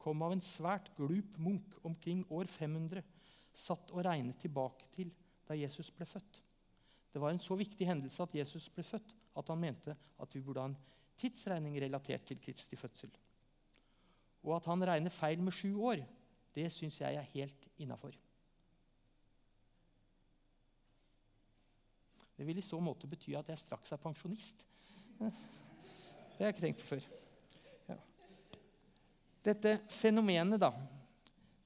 kom 0.00 0.22
av 0.24 0.34
en 0.34 0.44
svært 0.44 0.90
glup 0.96 1.38
munk 1.40 1.76
omkring 1.84 2.22
år 2.32 2.48
500, 2.48 3.02
satt 3.56 3.92
og 3.92 4.04
regnet 4.04 4.38
tilbake 4.40 4.88
til 4.94 5.10
da 5.50 5.58
Jesus 5.58 5.90
ble 5.90 6.06
født. 6.06 6.38
Det 7.10 7.18
var 7.18 7.34
en 7.34 7.42
så 7.42 7.56
viktig 7.58 7.88
hendelse 7.88 8.22
at 8.22 8.34
Jesus 8.38 8.68
ble 8.70 8.84
født, 8.86 9.14
at 9.36 9.50
han 9.50 9.58
mente 9.58 9.96
at 10.22 10.34
vi 10.34 10.42
burde 10.44 10.62
ha 10.62 10.70
en 10.70 10.78
tidsregning 11.18 11.74
relatert 11.82 12.24
til 12.28 12.38
Kristi 12.40 12.78
fødsel. 12.78 13.10
Og 14.46 14.56
at 14.56 14.68
han 14.70 14.86
regner 14.86 15.12
feil 15.12 15.42
med 15.42 15.52
sju 15.52 15.74
år, 15.90 16.04
det 16.54 16.70
syns 16.72 17.00
jeg 17.02 17.18
er 17.18 17.32
helt 17.34 17.66
innafor. 17.82 18.14
Det 22.38 22.46
vil 22.46 22.58
i 22.58 22.64
så 22.64 22.78
måte 22.80 23.10
bety 23.10 23.34
at 23.36 23.50
jeg 23.52 23.60
straks 23.60 23.92
er 23.92 24.00
pensjonist. 24.00 24.62
Det 26.40 26.46
har 26.46 26.54
jeg 26.54 26.54
ikke 26.54 26.62
tenkt 26.64 26.80
på 26.80 26.86
før. 26.94 27.08
Dette 29.44 29.74
fenomenet 29.92 30.56
da, 30.60 30.70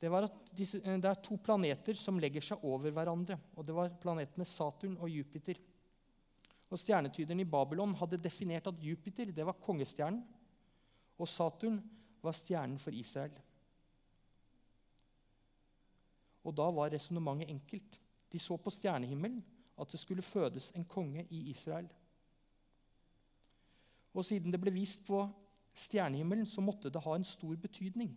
det, 0.02 0.10
disse, 0.56 0.80
eh, 0.82 0.98
det 1.00 1.10
er 1.10 1.22
to 1.22 1.36
planeter 1.36 1.96
som 1.98 2.18
legger 2.18 2.44
seg 2.44 2.62
over 2.64 2.90
hverandre. 2.94 3.38
og 3.56 3.66
Det 3.66 3.74
var 3.74 3.94
planetene 4.00 4.44
Saturn 4.44 4.96
og 4.98 5.10
Jupiter. 5.10 5.58
Og 6.70 6.78
Stjernetyderen 6.78 7.40
i 7.40 7.48
Babylon 7.48 7.94
hadde 7.94 8.18
definert 8.18 8.66
at 8.66 8.80
Jupiter 8.82 9.30
det 9.32 9.46
var 9.46 9.60
kongestjernen, 9.60 10.24
og 11.18 11.28
Saturn 11.28 11.78
var 12.22 12.32
stjernen 12.32 12.78
for 12.78 12.90
Israel. 12.90 13.34
Og 16.44 16.54
Da 16.54 16.70
var 16.70 16.90
resonnementet 16.90 17.48
enkelt. 17.48 18.00
De 18.32 18.38
så 18.38 18.56
på 18.56 18.70
stjernehimmelen 18.70 19.44
at 19.78 19.90
det 19.90 20.00
skulle 20.00 20.22
fødes 20.22 20.72
en 20.74 20.84
konge 20.84 21.26
i 21.30 21.50
Israel. 21.50 21.88
Og 24.14 24.24
siden 24.24 24.52
det 24.52 24.60
ble 24.60 24.72
vist 24.74 25.06
på 25.06 25.24
stjernehimmelen, 25.74 26.46
så 26.46 26.60
måtte 26.60 26.90
det 26.90 27.02
ha 27.02 27.14
en 27.16 27.24
stor 27.24 27.56
betydning. 27.56 28.14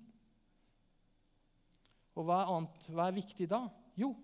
Og 2.18 2.26
hva 2.26 2.42
er, 2.42 2.52
annet, 2.56 2.88
hva 2.90 3.08
er 3.08 3.18
viktig 3.20 3.48
da? 3.50 3.62
Jo, 3.98 4.16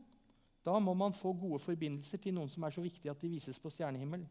da 0.65 0.79
må 0.81 0.95
man 0.97 1.13
få 1.13 1.33
gode 1.37 1.61
forbindelser 1.61 2.21
til 2.23 2.33
noen 2.33 2.49
som 2.49 2.65
er 2.65 2.73
så 2.73 2.81
viktig 2.81 3.11
at 3.11 3.21
de 3.21 3.29
vises 3.29 3.59
på 3.61 3.71
stjernehimmelen. 3.73 4.25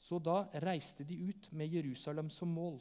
Så 0.00 0.18
da 0.18 0.42
reiste 0.64 1.04
de 1.06 1.18
ut 1.28 1.50
med 1.52 1.70
Jerusalem 1.70 2.30
som 2.32 2.50
mål. 2.50 2.80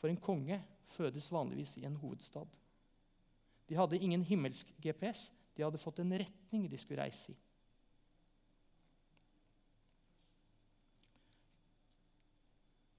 For 0.00 0.10
en 0.10 0.20
konge 0.20 0.58
fødes 0.90 1.30
vanligvis 1.32 1.76
i 1.78 1.86
en 1.86 1.96
hovedstad. 2.00 2.48
De 3.70 3.78
hadde 3.78 4.00
ingen 4.02 4.24
himmelsk 4.26 4.72
GPS, 4.82 5.30
de 5.54 5.62
hadde 5.62 5.78
fått 5.78 6.02
en 6.02 6.16
retning 6.18 6.66
de 6.68 6.78
skulle 6.80 7.04
reise 7.04 7.32
i. 7.32 7.38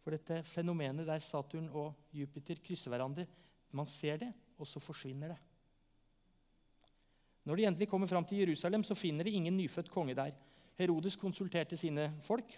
For 0.01 0.15
dette 0.15 0.41
fenomenet 0.47 1.05
der 1.05 1.21
Saturn 1.21 1.67
og 1.77 2.15
Jupiter 2.15 2.57
krysser 2.63 2.89
hverandre 2.89 3.27
Man 3.71 3.88
ser 3.88 4.17
det, 4.19 4.31
og 4.62 4.69
så 4.69 4.82
forsvinner 4.84 5.34
det. 5.34 5.39
Når 7.50 7.58
de 7.58 7.65
endelig 7.65 7.89
kommer 7.89 8.08
fram 8.08 8.26
til 8.26 8.43
Jerusalem, 8.43 8.84
så 8.86 8.95
finner 8.95 9.26
de 9.26 9.34
ingen 9.34 9.58
nyfødt 9.58 9.89
konge 9.89 10.15
der. 10.15 10.36
Herodes 10.78 11.17
konsulterte 11.17 11.78
sine 11.78 12.08
folk, 12.21 12.54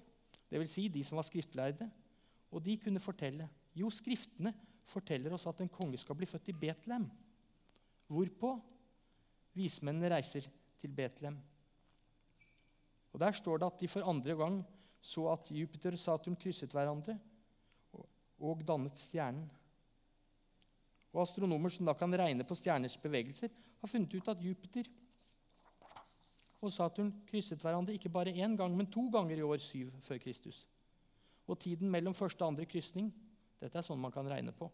dvs. 0.51 0.75
Si 0.75 0.87
de 0.91 1.03
som 1.03 1.17
var 1.17 1.27
skriftlærde, 1.27 1.89
og 2.51 2.65
de 2.65 2.77
kunne 2.77 2.99
fortelle 2.99 3.49
jo, 3.75 3.89
Skriftene 3.89 4.53
forteller 4.85 5.33
oss 5.33 5.47
at 5.49 5.63
en 5.63 5.71
konge 5.71 5.97
skal 5.97 6.17
bli 6.19 6.27
født 6.29 6.51
i 6.51 6.57
Betlehem. 6.65 7.07
Hvorpå 8.11 8.51
vismennene 9.57 10.11
reiser 10.11 10.49
til 10.81 10.93
Betlehem. 10.93 11.39
Og 13.13 13.19
Der 13.19 13.31
står 13.31 13.57
det 13.57 13.65
at 13.65 13.79
de 13.79 13.87
for 13.87 14.09
andre 14.09 14.35
gang 14.35 14.63
så 15.01 15.27
at 15.31 15.51
Jupiter 15.51 15.91
og 15.91 15.99
Saturn 15.99 16.35
krysset 16.35 16.71
hverandre 16.71 17.17
og 18.39 18.63
dannet 18.67 18.99
stjernen. 18.99 19.49
Og 21.13 21.21
Astronomer 21.21 21.69
som 21.69 21.85
da 21.85 21.93
kan 21.97 22.13
regne 22.17 22.45
på 22.47 22.57
stjerners 22.57 22.97
bevegelser, 22.97 23.51
har 23.81 23.89
funnet 23.89 24.13
ut 24.13 24.29
at 24.31 24.41
Jupiter 24.41 24.89
og 26.63 26.71
Saturn 26.71 27.11
krysset 27.27 27.61
hverandre 27.61 27.93
ikke 27.93 28.09
bare 28.09 28.31
én 28.31 28.55
gang, 28.57 28.75
men 28.75 28.87
to 28.91 29.09
ganger 29.11 29.37
i 29.37 29.45
år 29.45 29.59
7 29.61 29.91
før 30.01 30.17
Kristus. 30.23 30.63
Og 31.47 31.59
tiden 31.59 31.91
mellom 31.91 32.13
første 32.13 32.41
og 32.41 32.53
andre 32.53 32.65
krysning 32.65 33.11
Dette 33.63 33.79
er 33.79 33.85
sånn 33.85 34.01
man 34.01 34.11
kan 34.11 34.27
regne 34.27 34.51
på. 34.51 34.67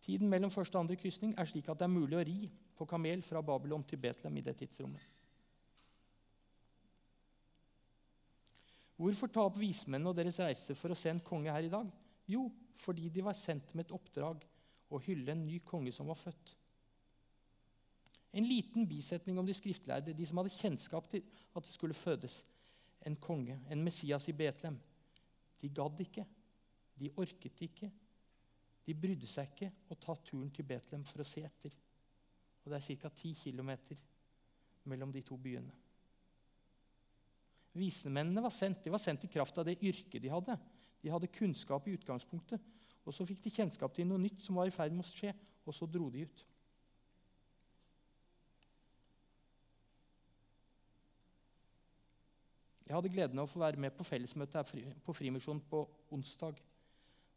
Tiden 0.00 0.30
mellom 0.32 0.48
første 0.54 0.78
og 0.78 0.86
andre 0.86 0.96
krysning 0.96 1.34
er 1.36 1.48
slik 1.48 1.68
at 1.68 1.76
det 1.76 1.84
er 1.84 1.92
mulig 1.92 2.16
å 2.16 2.22
ri 2.24 2.46
på 2.78 2.86
kamel 2.88 3.20
fra 3.26 3.42
Babylon 3.44 3.84
til 3.84 4.00
Betlehem 4.00 4.38
i 4.38 4.44
det 4.46 4.54
tidsrommet. 4.56 5.02
Hvorfor 8.96 9.28
ta 9.28 9.44
opp 9.44 9.58
vismennene 9.60 10.08
og 10.08 10.16
deres 10.16 10.38
reise 10.40 10.76
for 10.78 10.92
å 10.92 10.96
se 10.96 11.12
en 11.12 11.20
konge 11.20 11.52
her 11.52 11.66
i 11.66 11.72
dag? 11.72 11.90
Jo, 12.30 12.48
fordi 12.76 13.08
de 13.08 13.24
var 13.24 13.36
sendt 13.38 13.74
med 13.74 13.86
et 13.86 13.94
oppdrag 13.94 14.44
å 14.90 15.00
hylle 15.02 15.32
en 15.32 15.44
ny 15.46 15.60
konge 15.66 15.92
som 15.94 16.08
var 16.10 16.18
født. 16.18 16.54
En 18.36 18.44
liten 18.44 18.86
bisetning 18.88 19.38
om 19.38 19.46
de 19.46 19.54
skriftlærde, 19.56 20.14
de 20.14 20.26
som 20.26 20.40
hadde 20.40 20.54
kjennskap 20.54 21.06
til 21.10 21.22
at 21.56 21.64
det 21.64 21.72
skulle 21.72 21.96
fødes 21.96 22.42
en 23.06 23.16
konge, 23.16 23.56
en 23.70 23.84
Messias 23.84 24.28
i 24.28 24.34
Betlehem. 24.36 24.76
De 25.62 25.70
gadd 25.72 26.02
ikke. 26.04 26.26
De 26.98 27.12
orket 27.16 27.62
ikke. 27.64 27.90
De 28.86 28.94
brydde 28.94 29.28
seg 29.30 29.48
ikke 29.50 29.70
å 29.90 29.98
ta 29.98 30.14
turen 30.26 30.50
til 30.54 30.66
Betlehem 30.68 31.06
for 31.08 31.22
å 31.22 31.26
se 31.26 31.42
etter. 31.46 31.72
Og 32.64 32.72
det 32.72 32.78
er 32.80 33.00
ca. 33.00 33.10
10 33.10 33.34
km 33.40 33.72
mellom 34.90 35.12
de 35.14 35.22
to 35.26 35.38
byene. 35.38 35.72
Visnemennene 37.76 38.42
var 38.42 38.54
sendt. 38.54 38.84
De 38.84 38.92
var 38.92 39.02
sendt 39.02 39.26
i 39.26 39.30
kraft 39.30 39.58
av 39.58 39.66
det 39.68 39.78
yrket 39.84 40.22
de 40.22 40.32
hadde. 40.32 40.56
De 41.06 41.12
hadde 41.14 41.30
kunnskap 41.30 41.86
i 41.86 41.92
utgangspunktet. 41.94 42.62
Og 43.06 43.14
Så 43.14 43.22
fikk 43.28 43.44
de 43.44 43.52
kjennskap 43.54 43.92
til 43.94 44.08
noe 44.10 44.18
nytt 44.18 44.40
som 44.42 44.56
var 44.58 44.66
i 44.66 44.74
ferd 44.74 44.90
med 44.90 45.04
å 45.04 45.06
skje, 45.06 45.30
og 45.62 45.74
så 45.74 45.86
dro 45.86 46.08
de 46.10 46.24
ut. 46.26 46.40
Jeg 52.86 52.94
hadde 52.94 53.12
gleden 53.14 53.38
av 53.38 53.46
å 53.46 53.50
få 53.50 53.62
være 53.62 53.78
med 53.82 53.94
på 53.94 54.06
fellesmøtet 54.06 54.72
på 55.06 55.14
Frimisjonen 55.14 55.62
på 55.70 55.84
onsdag. 56.14 56.58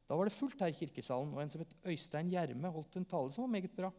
Da 0.09 0.17
var 0.17 0.25
det 0.25 0.33
fullt 0.33 0.61
her 0.61 0.73
i 0.73 0.77
kirkesalen, 0.77 1.35
og 1.35 1.41
en 1.43 1.53
som 1.53 1.61
het 1.61 1.75
Øystein 1.85 2.31
Gjerme 2.33 2.71
holdt 2.73 2.97
en 2.97 3.05
tale 3.05 3.33
som 3.33 3.45
var 3.45 3.51
meget 3.53 3.75
bra. 3.77 3.91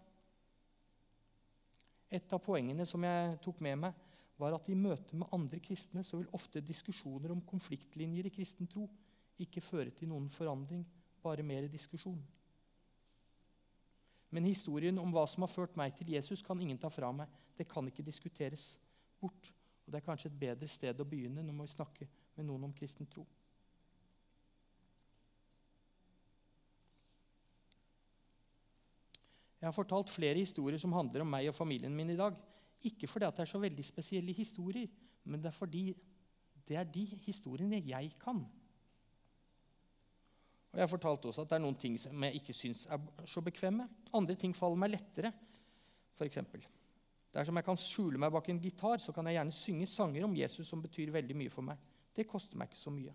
Et 2.11 2.35
av 2.35 2.43
poengene 2.43 2.87
som 2.87 3.07
jeg 3.07 3.39
tok 3.45 3.63
med 3.63 3.79
meg, 3.87 4.03
var 4.41 4.57
at 4.57 4.67
i 4.73 4.75
møte 4.79 5.15
med 5.15 5.31
andre 5.37 5.61
kristne 5.63 6.03
så 6.07 6.19
vil 6.19 6.35
ofte 6.35 6.63
diskusjoner 6.65 7.31
om 7.31 7.45
konfliktlinjer 7.47 8.27
i 8.27 8.35
kristen 8.35 8.67
tro 8.71 8.89
ikke 9.41 9.63
føre 9.65 9.93
til 9.95 10.11
noen 10.11 10.29
forandring, 10.33 10.85
bare 11.23 11.45
mer 11.47 11.69
diskusjon. 11.69 12.21
Men 14.31 14.47
historien 14.47 14.99
om 15.03 15.11
hva 15.11 15.25
som 15.27 15.43
har 15.43 15.51
ført 15.51 15.75
meg 15.79 15.97
til 15.99 16.13
Jesus, 16.15 16.43
kan 16.47 16.61
ingen 16.63 16.79
ta 16.79 16.91
fra 16.93 17.11
meg. 17.13 17.31
Det 17.57 17.67
kan 17.69 17.87
ikke 17.91 18.07
diskuteres 18.07 18.77
bort. 19.21 19.51
Og 19.85 19.93
Det 19.93 19.99
er 19.99 20.07
kanskje 20.07 20.31
et 20.31 20.39
bedre 20.39 20.69
sted 20.71 21.01
å 21.03 21.09
begynne 21.09 21.43
når 21.43 21.57
vi 21.65 21.73
snakker 21.75 22.11
med 22.37 22.47
noen 22.47 22.69
om 22.69 22.75
kristen 22.77 23.09
tro. 23.11 23.27
Jeg 29.61 29.69
har 29.69 29.77
fortalt 29.77 30.09
flere 30.09 30.41
historier 30.41 30.81
som 30.81 30.95
handler 30.97 31.21
om 31.21 31.29
meg 31.29 31.51
og 31.51 31.57
familien 31.57 31.93
min 31.93 32.15
i 32.15 32.17
dag. 32.17 32.39
Ikke 32.87 33.11
fordi 33.11 33.29
det 33.29 33.45
er 33.45 33.51
så 33.51 33.59
veldig 33.61 33.85
spesielle 33.85 34.33
historier, 34.33 34.87
men 35.25 35.43
det 35.43 35.51
er 35.51 35.59
fordi 35.59 35.83
det 36.71 36.79
er 36.81 36.87
de 36.89 37.03
historiene 37.27 37.83
jeg 37.85 38.15
kan. 38.23 38.41
Og 40.71 40.79
Jeg 40.79 40.85
har 40.85 40.91
fortalt 40.91 41.25
også 41.27 41.43
at 41.43 41.51
det 41.51 41.57
er 41.59 41.65
noen 41.65 41.79
ting 41.79 41.97
som 41.99 42.27
jeg 42.27 42.39
ikke 42.39 42.55
syns 42.55 42.85
er 42.87 43.01
så 43.27 43.43
bekvemme. 43.43 43.89
Andre 44.15 44.37
ting 44.39 44.55
faller 44.55 44.79
meg 44.79 44.93
lettere. 44.95 45.33
Eksempel. 46.21 46.63
Dersom 47.33 47.57
jeg 47.57 47.65
kan 47.65 47.79
skjule 47.81 48.21
meg 48.21 48.33
bak 48.35 48.49
en 48.53 48.59
gitar, 48.61 49.01
så 49.01 49.15
kan 49.15 49.27
jeg 49.27 49.39
gjerne 49.39 49.55
synge 49.57 49.87
sanger 49.89 50.27
om 50.27 50.35
Jesus 50.37 50.69
som 50.69 50.83
betyr 50.83 51.13
veldig 51.15 51.37
mye 51.39 51.53
for 51.53 51.65
meg. 51.65 51.79
Det 52.15 52.27
koster 52.29 52.59
meg 52.61 52.69
ikke 52.69 52.83
så 52.83 52.93
mye. 52.93 53.15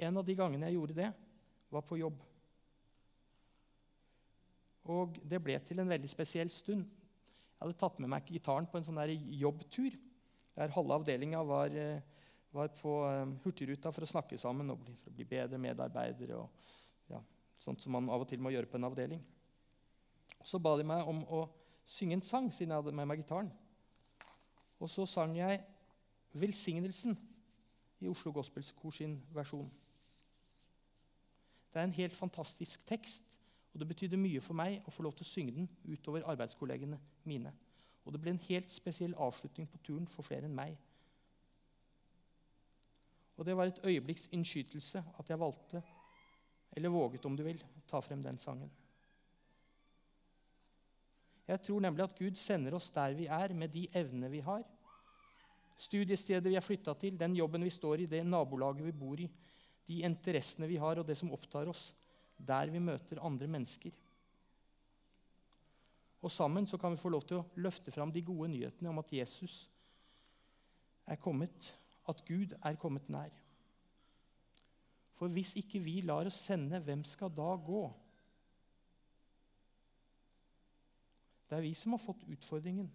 En 0.00 0.16
av 0.16 0.24
de 0.24 0.36
gangene 0.38 0.70
jeg 0.70 0.78
gjorde 0.78 0.96
det, 0.96 1.10
var 1.70 1.84
på 1.84 1.98
jobb. 2.00 2.22
Og 4.86 5.18
det 5.26 5.42
ble 5.42 5.58
til 5.66 5.82
en 5.82 5.90
veldig 5.90 6.08
spesiell 6.08 6.50
stund. 6.54 6.86
Jeg 6.86 7.60
hadde 7.60 7.78
tatt 7.80 7.98
med 8.00 8.12
meg 8.12 8.28
gitaren 8.30 8.68
på 8.70 8.78
en 8.78 8.86
sånn 8.86 9.02
jobbtur 9.36 9.96
der 10.56 10.72
halve 10.72 10.96
avdelinga 10.96 11.42
var, 11.44 11.74
eh, 11.74 12.00
var, 12.56 12.72
på 12.74 12.96
eh, 13.08 13.34
Hurtigruta 13.44 13.92
for 13.94 14.06
å 14.06 14.10
snakke 14.10 14.38
sammen 14.40 14.72
og 14.72 14.82
for 15.02 15.12
å 15.12 15.14
bli 15.16 15.26
bedre 15.28 15.60
medarbeidere. 15.60 16.40
og 16.40 17.12
ja, 17.12 17.20
Sånt 17.62 17.82
som 17.82 17.94
man 17.96 18.10
av 18.12 18.24
og 18.24 18.28
til 18.30 18.42
må 18.42 18.52
gjøre 18.54 18.70
på 18.70 18.80
en 18.80 18.88
avdeling. 18.88 19.22
Så 20.46 20.60
ba 20.62 20.76
de 20.78 20.86
meg 20.86 21.06
om 21.08 21.22
å 21.32 21.46
synge 21.86 22.18
en 22.18 22.26
sang, 22.26 22.50
siden 22.52 22.74
jeg 22.74 22.82
hadde 22.82 22.96
med 22.96 23.08
meg 23.08 23.22
gitaren. 23.22 23.52
Og 24.80 24.90
så 24.90 25.06
sang 25.06 25.36
jeg 25.36 25.62
'Velsignelsen' 26.34 27.16
i 28.00 28.08
Oslo 28.08 28.32
Gospelskor 28.32 28.90
sin 28.90 29.22
versjon. 29.32 29.70
Det 31.72 31.80
er 31.80 31.84
en 31.84 31.92
helt 31.92 32.16
fantastisk 32.16 32.86
tekst. 32.86 33.22
Og 33.74 33.80
det 33.80 33.88
betydde 33.88 34.16
mye 34.16 34.40
for 34.40 34.56
meg 34.56 34.80
å 34.88 34.90
få 34.90 35.02
lov 35.04 35.12
til 35.12 35.26
å 35.26 35.28
synge 35.28 35.52
den 35.52 35.66
utover 35.84 36.24
arbeidskollegene 36.24 36.96
mine. 37.24 37.52
Og 38.04 38.12
det 38.12 38.20
ble 38.22 38.30
en 38.30 38.44
helt 38.48 38.72
spesiell 38.72 39.14
avslutning 39.20 39.68
på 39.68 39.78
turen 39.84 40.06
for 40.08 40.24
flere 40.24 40.48
enn 40.48 40.54
meg. 40.56 40.78
Og 43.36 43.44
det 43.44 43.56
var 43.56 43.68
et 43.68 43.80
øyeblikks 43.84 44.28
innskytelse 44.32 45.02
at 45.18 45.30
jeg 45.30 45.40
valgte, 45.40 45.82
eller 46.76 46.92
våget 46.92 47.24
om 47.28 47.36
du 47.36 47.44
vil, 47.44 47.60
å 47.60 47.84
ta 47.88 48.00
frem 48.04 48.22
den 48.24 48.38
sangen. 48.40 48.70
Jeg 51.46 51.62
tror 51.62 51.80
nemlig 51.84 52.02
at 52.04 52.16
Gud 52.18 52.38
sender 52.40 52.74
oss 52.74 52.88
der 52.90 53.14
vi 53.14 53.28
er, 53.30 53.54
med 53.54 53.70
de 53.70 53.84
evnene 53.94 54.30
vi 54.32 54.40
har. 54.42 54.64
Studiestedet 55.78 56.48
vi 56.50 56.56
er 56.58 56.64
flytta 56.64 56.96
til, 56.98 57.18
den 57.20 57.36
jobben 57.36 57.64
vi 57.64 57.70
står 57.70 58.02
i, 58.02 58.08
det 58.10 58.24
nabolaget 58.26 58.88
vi 58.88 58.96
bor 58.96 59.20
i, 59.20 59.28
de 59.86 60.00
interessene 60.08 60.66
vi 60.66 60.80
har, 60.82 60.98
og 60.98 61.06
det 61.06 61.14
som 61.18 61.30
opptar 61.36 61.68
oss 61.70 61.92
der 62.36 62.72
vi 62.72 62.82
møter 62.82 63.22
andre 63.24 63.46
mennesker. 63.48 63.94
Og 66.24 66.32
sammen 66.32 66.66
så 66.66 66.78
kan 66.80 66.92
vi 66.92 67.00
få 67.00 67.12
lov 67.12 67.22
til 67.28 67.38
å 67.38 67.46
løfte 67.62 67.92
fram 67.94 68.10
de 68.12 68.24
gode 68.26 68.50
nyhetene 68.50 68.90
om 68.90 68.98
at 68.98 69.12
Jesus 69.14 69.66
er 71.06 71.20
kommet, 71.22 71.70
at 72.08 72.22
Gud 72.26 72.54
er 72.62 72.78
kommet 72.80 73.08
nær. 73.08 73.32
For 75.16 75.32
hvis 75.32 75.54
ikke 75.56 75.80
vi 75.80 76.00
lar 76.04 76.28
oss 76.28 76.38
sende, 76.48 76.78
hvem 76.80 77.04
skal 77.04 77.32
da 77.32 77.54
gå? 77.56 77.84
Det 81.48 81.56
er 81.56 81.64
vi 81.64 81.74
som 81.74 81.94
har 81.94 82.02
fått 82.02 82.26
utfordringen. 82.28 82.90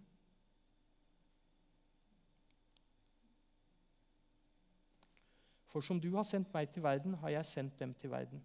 For 5.71 5.81
som 5.81 6.01
du 6.03 6.09
har 6.17 6.27
sendt 6.27 6.51
meg 6.53 6.67
til 6.69 6.83
verden, 6.83 7.15
har 7.21 7.31
jeg 7.31 7.47
sendt 7.47 7.79
dem 7.79 7.93
til 7.95 8.11
verden. 8.11 8.43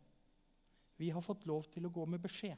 Vi 0.97 1.11
har 1.11 1.21
fått 1.21 1.45
lov 1.47 1.67
til 1.75 1.85
å 1.85 1.93
gå 1.93 2.07
med 2.07 2.23
beskjed. 2.23 2.57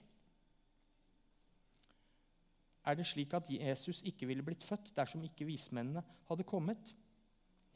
Er 2.84 2.96
det 2.96 3.06
slik 3.08 3.32
at 3.36 3.48
Jesus 3.50 4.00
ikke 4.06 4.28
ville 4.28 4.44
blitt 4.44 4.64
født 4.64 4.92
dersom 4.96 5.24
ikke 5.24 5.48
vismennene 5.48 6.04
hadde 6.28 6.46
kommet? 6.48 6.94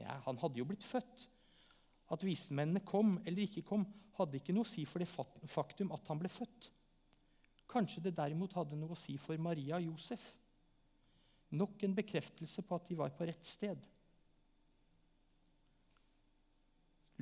Ja, 0.03 0.19
han 0.27 0.39
hadde 0.43 0.61
jo 0.61 0.67
blitt 0.69 0.85
født. 0.87 1.27
At 2.13 2.25
vismennene 2.27 2.83
kom 2.85 3.17
eller 3.25 3.47
ikke 3.47 3.65
kom, 3.67 3.87
hadde 4.19 4.39
ikke 4.39 4.55
noe 4.55 4.67
å 4.67 4.69
si 4.69 4.85
for 4.89 5.01
det 5.01 5.09
faktum 5.09 5.93
at 5.95 6.09
han 6.11 6.21
ble 6.21 6.31
født. 6.33 6.69
Kanskje 7.73 8.03
det 8.05 8.17
derimot 8.19 8.53
hadde 8.59 8.77
noe 8.77 8.93
å 8.93 8.99
si 8.99 9.17
for 9.21 9.39
Maria 9.41 9.79
og 9.79 9.93
Josef. 9.93 10.27
Nok 11.57 11.85
en 11.87 11.97
bekreftelse 11.97 12.65
på 12.65 12.77
at 12.77 12.89
de 12.89 12.99
var 12.99 13.15
på 13.17 13.29
rett 13.29 13.49
sted. 13.49 13.81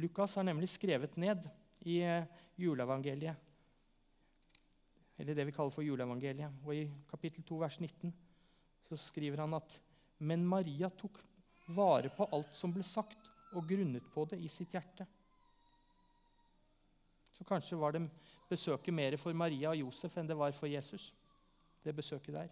Lukas 0.01 0.35
har 0.39 0.47
nemlig 0.47 0.71
skrevet 0.73 1.17
ned 1.21 1.45
i 1.85 2.01
eh, 2.07 2.27
juleevangeliet. 2.59 3.49
Eller 5.21 5.37
det 5.37 5.45
vi 5.51 5.55
kaller 5.55 5.75
for 5.75 5.85
juleevangeliet. 5.85 6.63
Og 6.65 6.75
I 6.75 6.85
kapittel 7.11 7.45
2, 7.45 7.59
vers 7.61 7.77
19 7.83 8.15
så 8.89 8.99
skriver 8.99 9.43
han 9.45 9.55
at 9.59 9.77
Men 10.19 10.47
Maria 10.47 10.89
tok 10.91 11.21
vare 11.75 12.11
på 12.15 12.27
alt 12.35 12.55
som 12.57 12.73
ble 12.75 12.85
sagt, 12.87 13.29
og 13.51 13.67
grunnet 13.67 14.07
på 14.15 14.25
det 14.31 14.39
i 14.39 14.49
sitt 14.49 14.71
hjerte. 14.77 15.07
Så 17.35 17.47
kanskje 17.49 17.79
var 17.81 17.97
det 17.97 18.05
besøket 18.51 18.95
mer 18.95 19.17
for 19.19 19.35
Maria 19.35 19.73
og 19.73 19.81
Josef 19.81 20.17
enn 20.19 20.29
det 20.29 20.37
var 20.39 20.53
for 20.53 20.71
Jesus. 20.71 21.15
det 21.81 21.95
besøket 21.97 22.35
der. 22.35 22.49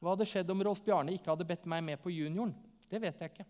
Hva 0.00 0.12
hadde 0.12 0.26
skjedd 0.28 0.50
om 0.52 0.60
Rolf 0.64 0.82
Bjarne 0.84 1.14
ikke 1.16 1.30
hadde 1.32 1.46
bedt 1.48 1.64
meg 1.64 1.80
med 1.84 2.00
på 2.02 2.12
junioren? 2.12 2.52
Det 2.90 3.00
vet 3.00 3.20
jeg 3.20 3.32
ikke. 3.32 3.46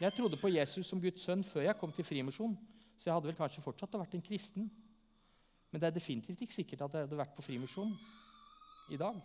Jeg 0.00 0.12
trodde 0.12 0.40
på 0.40 0.50
Jesus 0.50 0.88
som 0.90 1.00
Guds 1.00 1.22
sønn 1.22 1.44
før 1.46 1.68
jeg 1.68 1.78
kom 1.78 1.92
til 1.94 2.04
Frimisjon, 2.04 2.56
så 2.98 3.08
jeg 3.08 3.14
hadde 3.14 3.30
vel 3.30 3.38
kanskje 3.38 3.62
fortsatt 3.62 3.94
vært 3.94 4.18
en 4.18 4.26
kristen. 4.26 4.66
Men 5.70 5.80
det 5.80 5.86
er 5.88 5.96
definitivt 5.96 6.42
ikke 6.42 6.58
sikkert 6.58 6.82
at 6.82 6.98
jeg 6.98 7.06
hadde 7.06 7.18
vært 7.22 7.34
på 7.36 7.46
Frimisjon 7.46 7.94
i 8.90 8.98
dag. 9.00 9.22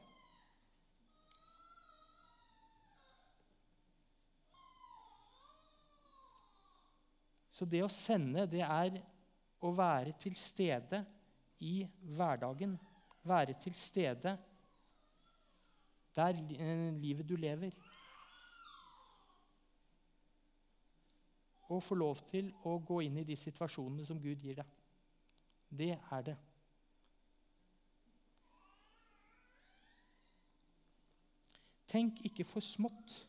Så 7.61 7.67
det 7.69 7.83
å 7.85 7.91
sende, 7.93 8.47
det 8.49 8.63
er 8.65 8.95
å 9.61 9.69
være 9.77 10.15
til 10.17 10.33
stede 10.33 11.03
i 11.61 11.83
hverdagen. 12.17 12.73
Være 13.21 13.53
til 13.61 13.75
stede 13.77 14.33
Det 16.15 16.23
er 16.25 16.39
eh, 16.57 16.89
livet 16.97 17.29
du 17.29 17.35
lever. 17.37 17.77
Og 21.69 21.85
få 21.85 22.01
lov 22.01 22.25
til 22.33 22.49
å 22.65 22.79
gå 22.81 23.03
inn 23.05 23.21
i 23.21 23.29
de 23.29 23.37
situasjonene 23.37 24.09
som 24.09 24.17
Gud 24.19 24.41
gir 24.41 24.57
deg. 24.57 24.75
Det 25.69 25.93
er 25.93 26.27
det. 26.31 26.39
Tenk 31.93 32.25
ikke 32.25 32.49
for 32.57 32.65
smått 32.65 33.21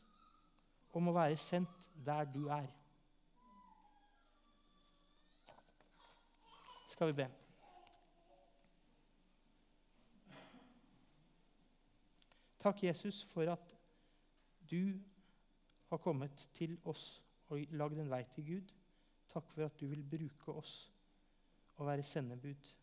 om 0.96 1.12
å 1.12 1.20
være 1.20 1.36
sendt 1.36 1.92
der 2.00 2.24
du 2.32 2.46
er. 2.48 2.72
Skal 6.92 7.06
vi 7.06 7.12
be. 7.12 7.28
Takk, 12.60 12.84
Jesus, 12.84 13.24
for 13.24 13.42
at 13.42 13.76
du 14.70 15.00
har 15.88 15.96
kommet 15.96 16.48
til 16.54 16.76
oss 16.84 17.22
og 17.48 17.64
lagd 17.70 17.96
en 17.96 18.12
vei 18.12 18.20
til 18.34 18.44
Gud. 18.44 18.74
Takk 19.32 19.48
for 19.54 19.64
at 19.64 19.80
du 19.80 19.86
vil 19.88 20.04
bruke 20.04 20.52
oss 20.52 20.92
og 21.80 21.86
være 21.86 22.04
sendebud. 22.04 22.74